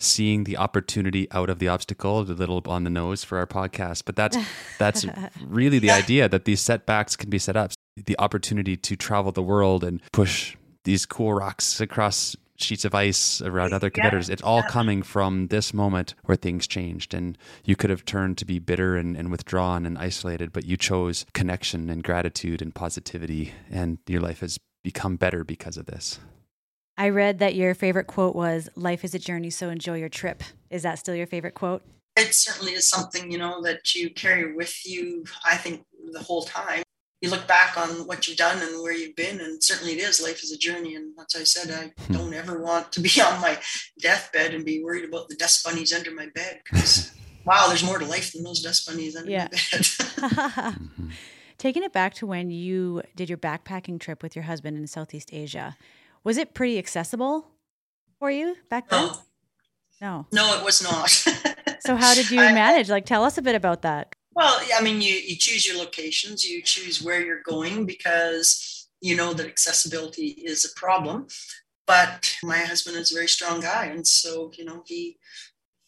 [0.00, 4.02] seeing the opportunity out of the obstacle a little on the nose for our podcast.
[4.04, 4.36] But that's
[4.78, 5.04] that's
[5.46, 7.72] really the idea that these setbacks can be set up.
[7.96, 10.56] The opportunity to travel the world and push
[10.88, 14.28] these cool rocks across sheets of ice around other competitors.
[14.28, 14.32] Yeah.
[14.32, 14.68] It's all yeah.
[14.68, 17.12] coming from this moment where things changed.
[17.12, 20.78] And you could have turned to be bitter and, and withdrawn and isolated, but you
[20.78, 23.52] chose connection and gratitude and positivity.
[23.70, 26.20] And your life has become better because of this.
[26.96, 30.42] I read that your favorite quote was Life is a journey, so enjoy your trip.
[30.70, 31.82] Is that still your favorite quote?
[32.16, 36.44] It certainly is something, you know, that you carry with you, I think, the whole
[36.44, 36.82] time
[37.20, 40.20] you look back on what you've done and where you've been and certainly it is
[40.20, 42.12] life is a journey and as i said i hmm.
[42.12, 43.58] don't ever want to be on my
[44.00, 47.12] deathbed and be worried about the dust bunnies under my bed because
[47.44, 49.48] wow there's more to life than those dust bunnies under yeah.
[49.52, 49.86] my bed.
[50.18, 51.10] Mm-hmm.
[51.58, 55.30] taking it back to when you did your backpacking trip with your husband in southeast
[55.32, 55.76] asia
[56.24, 57.46] was it pretty accessible
[58.18, 59.10] for you back then?
[60.00, 60.26] No.
[60.32, 61.08] No, it was not.
[61.80, 62.90] So how did you manage?
[62.90, 66.48] Like tell us a bit about that well, I mean, you, you choose your locations,
[66.48, 71.26] you choose where you're going because you know that accessibility is a problem.
[71.88, 73.86] But my husband is a very strong guy.
[73.86, 75.18] And so, you know, he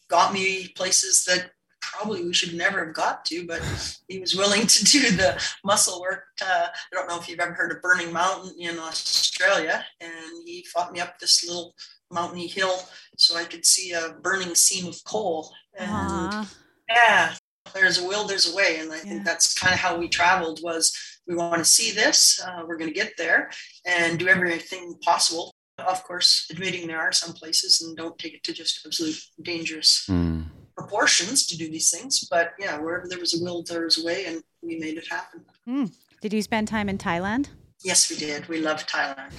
[0.09, 3.61] got me places that probably we should never have got to, but
[4.09, 6.25] he was willing to do the muscle work.
[6.43, 10.11] Uh, I don't know if you've ever heard of Burning Mountain in Australia, and
[10.45, 11.73] he fought me up this little
[12.11, 12.81] mountainy hill
[13.15, 15.53] so I could see a burning seam of coal.
[15.77, 16.55] And Aww.
[16.89, 17.33] yeah,
[17.73, 18.77] there's a will there's a way.
[18.79, 19.01] And i yeah.
[19.03, 20.95] think that's kind of how we traveled was
[21.27, 23.49] we want to see this uh, we're going to get there
[23.85, 25.53] and do everything possible.
[25.77, 30.05] Of course admitting there are some places and don't take it to just absolute dangerous
[30.09, 30.45] mm.
[30.77, 34.05] proportions to do these things but yeah wherever there was a will there was a
[34.05, 35.43] way and we made it happen.
[35.67, 35.91] Mm.
[36.21, 37.47] did you spend time in thailand?
[37.83, 38.47] Yes we did.
[38.47, 39.31] We loved thailand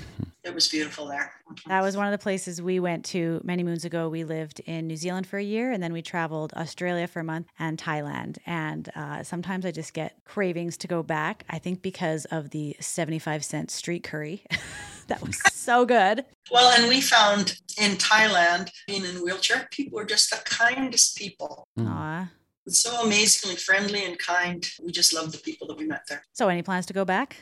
[0.45, 1.33] it was beautiful there.
[1.67, 4.09] That was one of the places we went to many moons ago.
[4.09, 7.25] We lived in New Zealand for a year and then we traveled Australia for a
[7.25, 8.39] month and Thailand.
[8.47, 11.45] And uh, sometimes I just get cravings to go back.
[11.49, 14.45] I think because of the 75 cent street curry.
[15.07, 16.25] that was so good.
[16.51, 21.17] Well, and we found in Thailand, being in a wheelchair, people were just the kindest
[21.17, 21.65] people.
[21.79, 22.31] Aww.
[22.69, 24.69] So amazingly friendly and kind.
[24.83, 26.25] We just loved the people that we met there.
[26.33, 27.39] So, any plans to go back?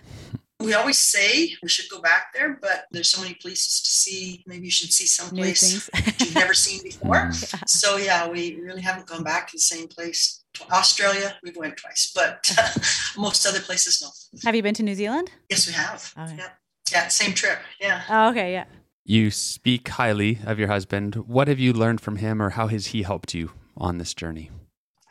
[0.61, 4.45] We always say we should go back there, but there's so many places to see.
[4.47, 5.91] Maybe you should see some place
[6.21, 7.17] you've never seen before.
[7.17, 7.31] yeah.
[7.67, 10.45] So yeah, we really haven't gone back to the same place.
[10.71, 12.51] Australia, we've went twice, but
[13.17, 14.41] most other places, no.
[14.45, 15.31] Have you been to New Zealand?
[15.49, 16.13] Yes, we have.
[16.19, 16.37] Okay.
[16.37, 16.49] Yeah,
[16.93, 17.59] yeah, same trip.
[17.81, 18.03] Yeah.
[18.09, 18.65] Oh, okay, yeah.
[19.05, 21.15] You speak highly of your husband.
[21.15, 24.51] What have you learned from him, or how has he helped you on this journey?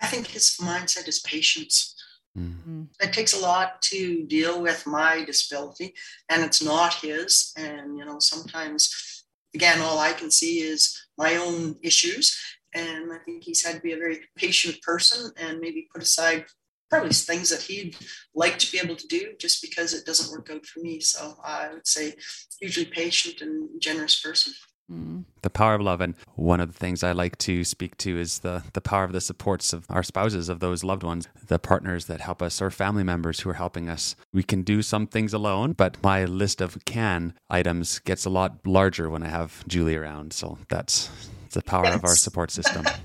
[0.01, 1.95] I think his mindset is patience.
[2.39, 2.83] Mm-hmm.
[3.01, 5.93] It takes a lot to deal with my disability,
[6.29, 7.53] and it's not his.
[7.57, 12.39] And, you know, sometimes, again, all I can see is my own issues.
[12.73, 16.45] And I think he's had to be a very patient person and maybe put aside
[16.89, 17.95] probably things that he'd
[18.33, 20.99] like to be able to do just because it doesn't work out for me.
[20.99, 22.15] So I would say,
[22.59, 24.53] hugely patient and generous person.
[24.91, 25.25] Mm.
[25.41, 26.01] The power of love.
[26.01, 29.11] And one of the things I like to speak to is the, the power of
[29.11, 32.71] the supports of our spouses, of those loved ones, the partners that help us, or
[32.71, 34.15] family members who are helping us.
[34.33, 38.65] We can do some things alone, but my list of can items gets a lot
[38.65, 40.33] larger when I have Julie around.
[40.33, 41.09] So that's
[41.51, 41.95] the power yes.
[41.95, 42.85] of our support system.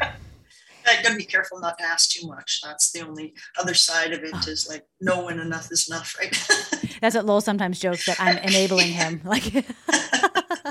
[0.87, 2.61] I gotta be careful not to ask too much.
[2.63, 4.55] That's the only other side of it oh.
[4.69, 6.31] like know when enough is enough, right?
[7.01, 9.21] That's what Lowell sometimes jokes that I'm enabling him.
[9.25, 9.45] Like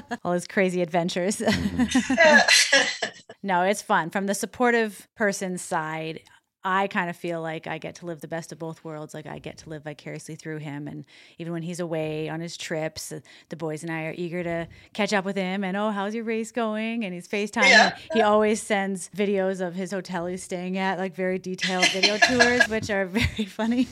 [0.23, 1.41] all his crazy adventures.
[3.43, 4.09] no, it's fun.
[4.09, 6.21] From the supportive person's side,
[6.65, 9.13] I kind of feel like I get to live the best of both worlds.
[9.13, 10.87] Like I get to live vicariously through him.
[10.87, 11.05] And
[11.37, 13.19] even when he's away on his trips, uh,
[13.49, 16.23] the boys and I are eager to catch up with him and, oh, how's your
[16.23, 17.03] race going?
[17.03, 17.67] And he's FaceTime.
[17.67, 17.97] Yeah.
[18.13, 22.65] He always sends videos of his hotel he's staying at, like very detailed video tours,
[22.69, 23.89] which are very funny.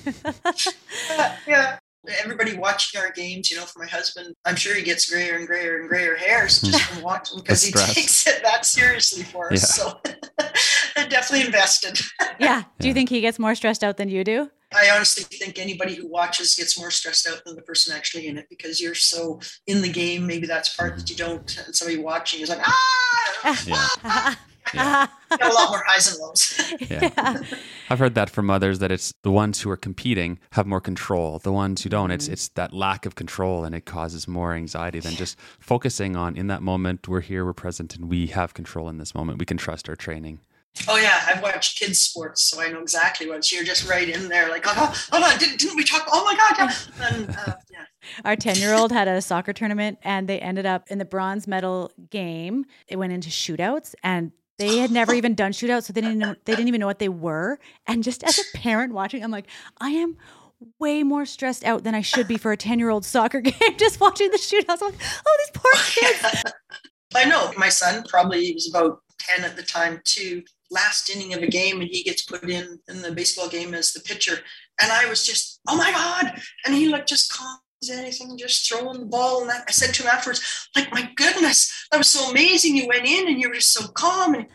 [1.45, 1.77] yeah.
[2.23, 5.45] Everybody watching our games, you know, for my husband, I'm sure he gets grayer and
[5.45, 9.77] grayer and grayer hairs just from watching because he takes it that seriously for us.
[9.77, 9.83] Yeah.
[9.85, 9.99] So
[10.95, 11.99] they're definitely invested.
[12.39, 12.63] yeah.
[12.79, 14.49] Do you think he gets more stressed out than you do?
[14.73, 18.37] I honestly think anybody who watches gets more stressed out than the person actually in
[18.37, 20.25] it because you're so in the game.
[20.25, 21.57] Maybe that's part that you don't.
[21.65, 24.35] And somebody watching is like, ah, Yeah.
[24.73, 25.07] Yeah.
[25.29, 26.89] got a lot more highs and lows.
[26.89, 27.37] Yeah.
[27.89, 31.39] I've heard that from others that it's the ones who are competing have more control.
[31.39, 34.99] The ones who don't, it's it's that lack of control and it causes more anxiety
[34.99, 38.89] than just focusing on in that moment we're here, we're present and we have control
[38.89, 39.39] in this moment.
[39.39, 40.39] We can trust our training.
[40.87, 44.29] Oh yeah, I've watched kids sports, so I know exactly what you're just right in
[44.29, 44.49] there.
[44.49, 46.07] Like, oh, hold on, didn't, didn't we talk?
[46.09, 47.07] Oh my god, yeah.
[47.09, 47.85] And uh, yeah,
[48.25, 51.47] Our 10 year old had a soccer tournament and they ended up in the bronze
[51.47, 52.65] medal game.
[52.87, 56.35] It went into shootouts and they had never even done shootouts, so they didn't know,
[56.45, 57.59] they didn't even know what they were.
[57.87, 59.47] And just as a parent watching, I'm like,
[59.79, 60.17] I am
[60.79, 63.77] way more stressed out than I should be for a 10 year old soccer game
[63.77, 64.79] just watching the shootouts.
[64.81, 66.43] I'm like, oh, these poor kids.
[67.15, 70.43] I know my son probably was about ten at the time too.
[70.69, 73.91] Last inning of a game, and he gets put in in the baseball game as
[73.91, 74.39] the pitcher,
[74.81, 76.41] and I was just, oh my god!
[76.65, 77.57] And he like just calm
[77.89, 79.41] anything, just throwing the ball.
[79.41, 82.75] And that, I said to him afterwards, like, my goodness, that was so amazing.
[82.75, 84.35] You went in and you were just so calm.
[84.35, 84.45] And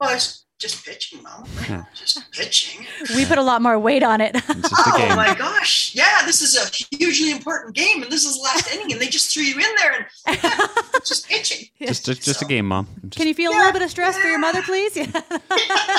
[0.00, 1.80] well, I was just pitching, mom, hmm.
[1.94, 2.86] just pitching.
[3.14, 4.34] We put a lot more weight on it.
[4.34, 5.94] It's just a Oh my gosh!
[5.94, 9.08] Yeah, this is a hugely important game, and this is the last inning, and they
[9.08, 10.38] just threw you in there and
[11.04, 11.66] just pitching.
[11.80, 12.88] Just just, just a game, mom.
[13.02, 14.96] Just- Can you feel a little bit of stress for your mother, please?
[14.96, 15.06] Yeah.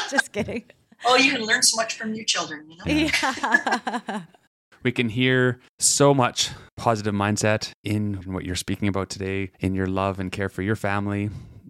[0.10, 0.64] just kidding.
[1.06, 2.84] Oh, you can learn so much from your children, you know.
[2.88, 4.22] Yeah.
[4.84, 9.88] We can hear so much positive mindset in what you're speaking about today, in your
[9.88, 11.30] love and care for your family,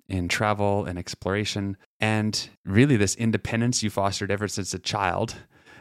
[0.10, 5.36] in travel and exploration, and really this independence you fostered ever since a child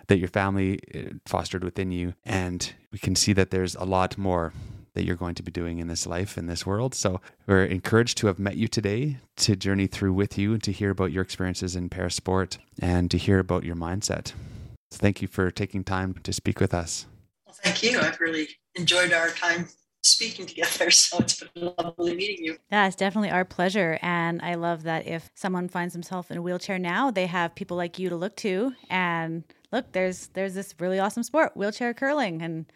[0.09, 2.15] that your family uh, fostered within you.
[2.25, 4.53] And we can see that there's a lot more
[4.95, 6.95] that you're going to be doing in this life, in this world.
[6.95, 10.73] So we're encouraged to have met you today, to journey through with you, and to
[10.73, 14.33] hear about your experiences in parasport, and to hear about your mindset.
[14.91, 17.07] So thank you for taking time to speak with us.
[17.63, 17.99] Thank you.
[18.01, 19.69] I've really enjoyed our time
[20.03, 22.57] speaking together, so it's been lovely meeting you.
[22.71, 23.99] Yeah, it's definitely our pleasure.
[24.03, 27.77] And I love that if someone finds themselves in a wheelchair now, they have people
[27.77, 28.73] like you to look to.
[28.89, 32.43] And look, there's there's this really awesome sport, wheelchair curling.
[32.43, 32.67] And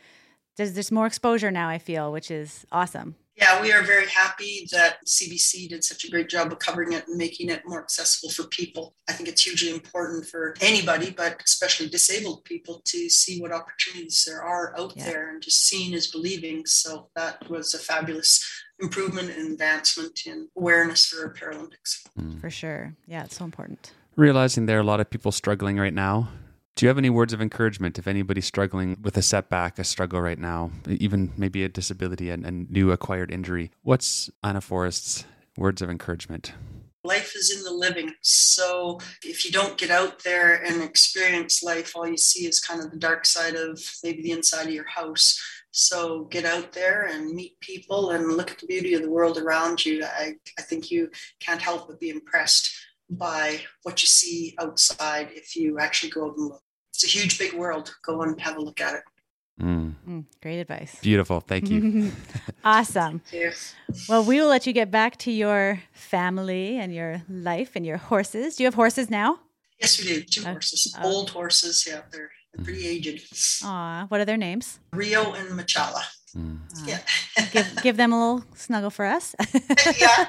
[0.57, 3.17] there's there's more exposure now, I feel, which is awesome.
[3.37, 7.07] Yeah, we are very happy that CBC did such a great job of covering it
[7.09, 8.95] and making it more accessible for people.
[9.09, 14.25] I think it's hugely important for anybody, but especially disabled people, to see what opportunities
[14.27, 15.05] there are out Yeah.
[15.07, 16.67] there and just seeing is believing.
[16.67, 18.45] So that was a fabulous
[18.79, 22.41] improvement and advancement in awareness for Paralympics.
[22.41, 22.95] For sure.
[23.07, 23.93] Yeah, it's so important.
[24.17, 26.29] realizing there are a lot of people struggling right now.
[26.77, 30.21] Do you have any words of encouragement if anybody's struggling with a setback, a struggle
[30.21, 33.71] right now, even maybe a disability, and a new acquired injury?
[33.83, 36.53] What's Ina Forrest's words of encouragement?
[37.05, 38.13] life is in the living.
[38.21, 42.81] So if you don't get out there and experience life, all you see is kind
[42.81, 45.41] of the dark side of maybe the inside of your house.
[45.71, 49.39] So get out there and meet people and look at the beauty of the world
[49.39, 50.05] around you.
[50.05, 51.11] I, I think you
[51.41, 52.71] can't help but be impressed
[53.11, 56.63] by what you see outside if you actually go out and look.
[56.93, 57.95] It's a huge, big world.
[58.05, 59.03] Go and have a look at it.
[59.61, 60.97] Mm, Mm, great advice.
[61.03, 61.41] beautiful.
[61.41, 62.13] Thank you.
[62.65, 63.21] awesome.
[63.33, 63.51] Yeah.
[64.09, 67.99] Well, we will let you get back to your family and your life and your
[67.99, 68.57] horses.
[68.57, 69.41] Do you have horses now?
[69.81, 70.23] Yes, we do.
[70.23, 71.05] Two Oh, horses, oh.
[71.07, 71.85] old horses.
[71.87, 73.63] Yeah, they're, they're pretty aged.
[73.65, 74.79] Aw, what are their names?
[74.93, 76.03] Rio and Machala.
[76.37, 76.61] Mm.
[76.77, 76.87] Aw.
[76.87, 76.99] Yeah.
[77.53, 79.35] Give, give them a little snuggle for us.
[79.99, 80.29] yeah.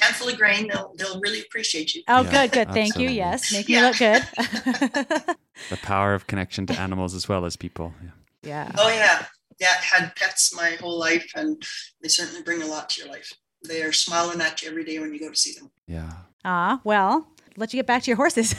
[0.00, 2.02] Handful of grain, they'll they'll really appreciate you.
[2.08, 2.68] Oh, Yeah, good, good.
[2.74, 3.08] Thank you.
[3.08, 3.80] Yes, make Yeah.
[3.82, 5.36] me look good.
[5.70, 7.92] The power of connection to animals as well as people.
[8.02, 8.10] Yeah.
[8.42, 8.72] yeah.
[8.78, 9.26] Oh yeah.
[9.60, 11.60] Yeah, had pets my whole life and
[12.00, 13.32] they certainly bring a lot to your life.
[13.66, 15.72] They are smiling at you every day when you go to see them.
[15.88, 16.12] Yeah.
[16.44, 17.26] Ah, well,
[17.56, 18.54] let you get back to your horses.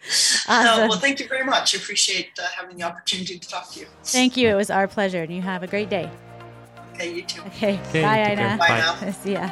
[0.00, 0.08] Yeah.
[0.48, 0.88] No, Awesome.
[0.88, 1.74] well, thank you very much.
[1.74, 3.86] I appreciate uh, having the opportunity to talk to you.
[4.04, 4.48] Thank you.
[4.48, 6.10] It was our pleasure, and you have a great day.
[6.94, 7.42] Okay, you too.
[7.48, 7.78] Okay.
[7.88, 8.46] Okay, Bye, take care.
[8.46, 8.56] Ina.
[8.58, 8.78] Bye Bye.
[8.78, 9.10] now.
[9.22, 9.50] See ya.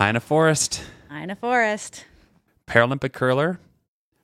[0.00, 2.04] Ina Forrest, Ina Forrest.
[2.66, 3.58] Paralympic curler,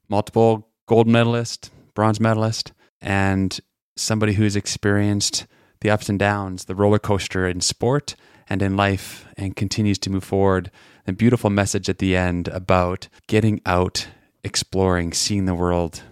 [0.08, 3.58] multiple gold medalist, bronze medalist, and
[3.96, 5.46] somebody who's experienced
[5.80, 8.14] the ups and downs, the roller coaster in sport,
[8.48, 10.70] and in life and continues to move forward.
[11.04, 14.06] A beautiful message at the end about getting out,
[14.44, 16.02] exploring, seeing the world,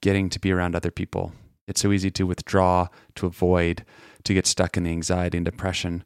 [0.00, 1.32] getting to be around other people.
[1.68, 3.84] It's so easy to withdraw, to avoid,
[4.24, 6.04] to get stuck in the anxiety and depression.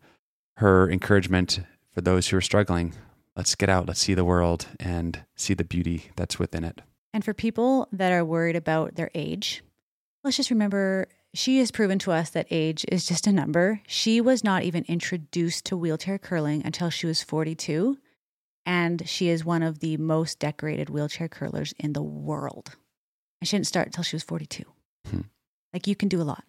[0.57, 1.61] Her encouragement
[1.93, 2.95] for those who are struggling
[3.37, 6.81] let's get out, let's see the world and see the beauty that's within it.
[7.13, 9.63] And for people that are worried about their age,
[10.23, 13.81] let's just remember she has proven to us that age is just a number.
[13.87, 17.99] She was not even introduced to wheelchair curling until she was 42.
[18.67, 22.77] And she is one of the most decorated wheelchair curlers in the world.
[23.41, 24.65] And she didn't start until she was 42.
[25.11, 25.21] Hmm.
[25.73, 26.45] Like you can do a lot.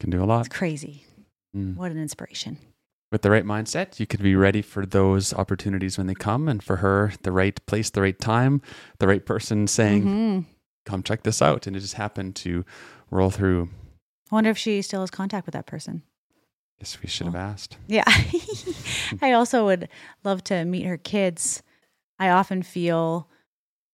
[0.00, 0.46] Can do a lot.
[0.46, 1.04] It's crazy.
[1.56, 1.76] Mm.
[1.76, 2.58] What an inspiration.
[3.10, 6.46] With the right mindset, you could be ready for those opportunities when they come.
[6.48, 8.60] And for her, the right place, the right time,
[8.98, 10.44] the right person saying, Mhm.
[10.86, 11.66] come check this out.
[11.66, 12.64] And it just happened to
[13.10, 13.70] roll through.
[14.30, 16.02] I wonder if she still has contact with that person.
[16.80, 17.76] Guess we should have asked.
[17.88, 18.04] Yeah.
[19.22, 19.88] I also would
[20.24, 21.62] love to meet her kids.
[22.18, 23.28] I often feel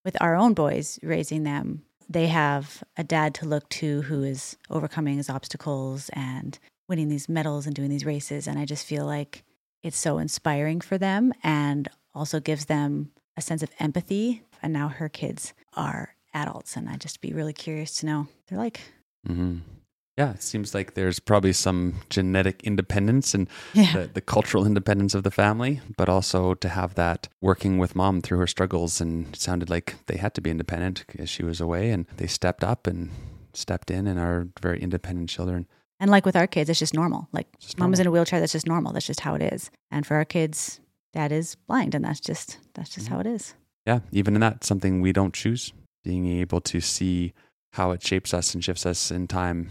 [0.05, 4.57] with our own boys raising them, they have a dad to look to who is
[4.68, 6.59] overcoming his obstacles and
[6.89, 8.47] winning these medals and doing these races.
[8.47, 9.45] And I just feel like
[9.82, 14.43] it's so inspiring for them and also gives them a sense of empathy.
[14.62, 16.76] And now her kids are adults.
[16.76, 18.80] And I'd just be really curious to know they're like.
[19.26, 19.59] hmm
[20.17, 23.93] Yeah, it seems like there's probably some genetic independence and Yeah.
[23.93, 28.21] the, the cultural independence of the family, but also to have that working with mom
[28.21, 29.01] through her struggles.
[29.01, 32.29] And it sounded like they had to be independent as she was away, and they
[32.29, 33.11] stepped up and
[33.55, 35.67] stepped in and are very independent children.
[35.99, 37.29] And like with our kids, it's just normal.
[37.33, 38.93] Like Just mom is in a wheelchair, that's just normal.
[38.93, 39.71] That's just how it is.
[39.91, 40.81] And for our kids,
[41.12, 43.15] dad is blind and that's just that's just Mm-hmm.
[43.15, 43.55] how it is.
[43.87, 45.73] Yeah, even in that, something we don't choose.
[46.05, 47.33] Being able to see
[47.75, 49.69] how it shapes us and shifts us in time,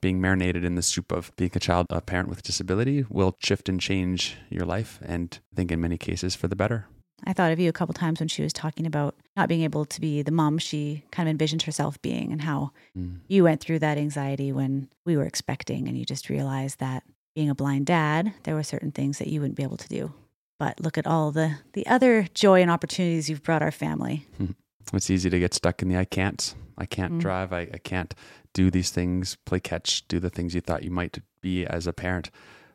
[0.00, 3.68] being marinated in the soup of being a child, a parent with disability, will shift
[3.68, 4.98] and change your life.
[5.02, 6.86] And I think in many cases for the better.
[7.24, 9.84] I thought of you a couple times when she was talking about not being able
[9.84, 13.18] to be the mom she kind of envisioned herself being and how Mm.
[13.28, 17.02] you went through that anxiety when we were expecting and you just realized that
[17.34, 20.12] being a blind dad, there were certain things that you wouldn't be able to do.
[20.58, 24.26] But look at all the the other joy and opportunities you've brought our family.
[24.92, 26.52] It's easy to get stuck in the I can't.
[26.76, 27.20] I can't Mm.
[27.20, 27.52] drive.
[27.52, 28.12] I, I can't
[28.54, 31.92] do these things, play catch, do the things you thought you might be as a
[31.92, 32.30] parent.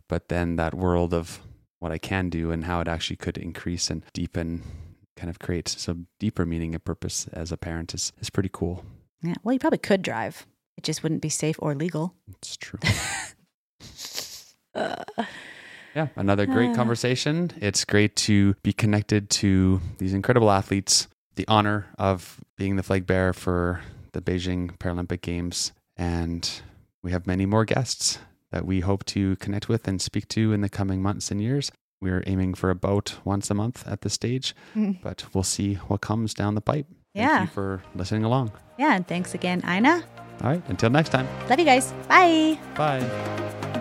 [0.08, 1.40] But then that world of
[1.80, 4.64] what I can do and how it actually could increase and deepen,
[5.18, 8.86] kind of create some deeper meaning and purpose as a parent is, is pretty cool.
[9.22, 9.36] Yeah.
[9.44, 10.46] Well, you probably could drive.
[10.78, 12.14] It just wouldn't be safe or legal.
[12.28, 12.80] It's true.
[14.74, 15.04] Uh,
[15.96, 16.76] Yeah, another great Ah.
[16.76, 17.52] conversation.
[17.62, 21.08] It's great to be connected to these incredible athletes,
[21.38, 23.80] the honor of being the flag bearer for
[24.16, 25.74] the Beijing Paralympic Games.
[25.98, 26.50] And
[27.04, 28.18] we have many more guests
[28.52, 31.72] that we hope to connect with and speak to in the coming months and years.
[32.02, 35.02] We're aiming for about once a month at this stage, Mm.
[35.02, 36.88] but we'll see what comes down the pipe.
[37.14, 37.42] Thank Yeah.
[37.42, 38.52] you for listening along.
[38.78, 38.96] yeah.
[38.96, 40.04] And thanks again, Ina.
[40.42, 41.28] All right, until next time.
[41.50, 41.94] Love you guys.
[42.10, 42.58] Bye.
[42.76, 43.75] Bye.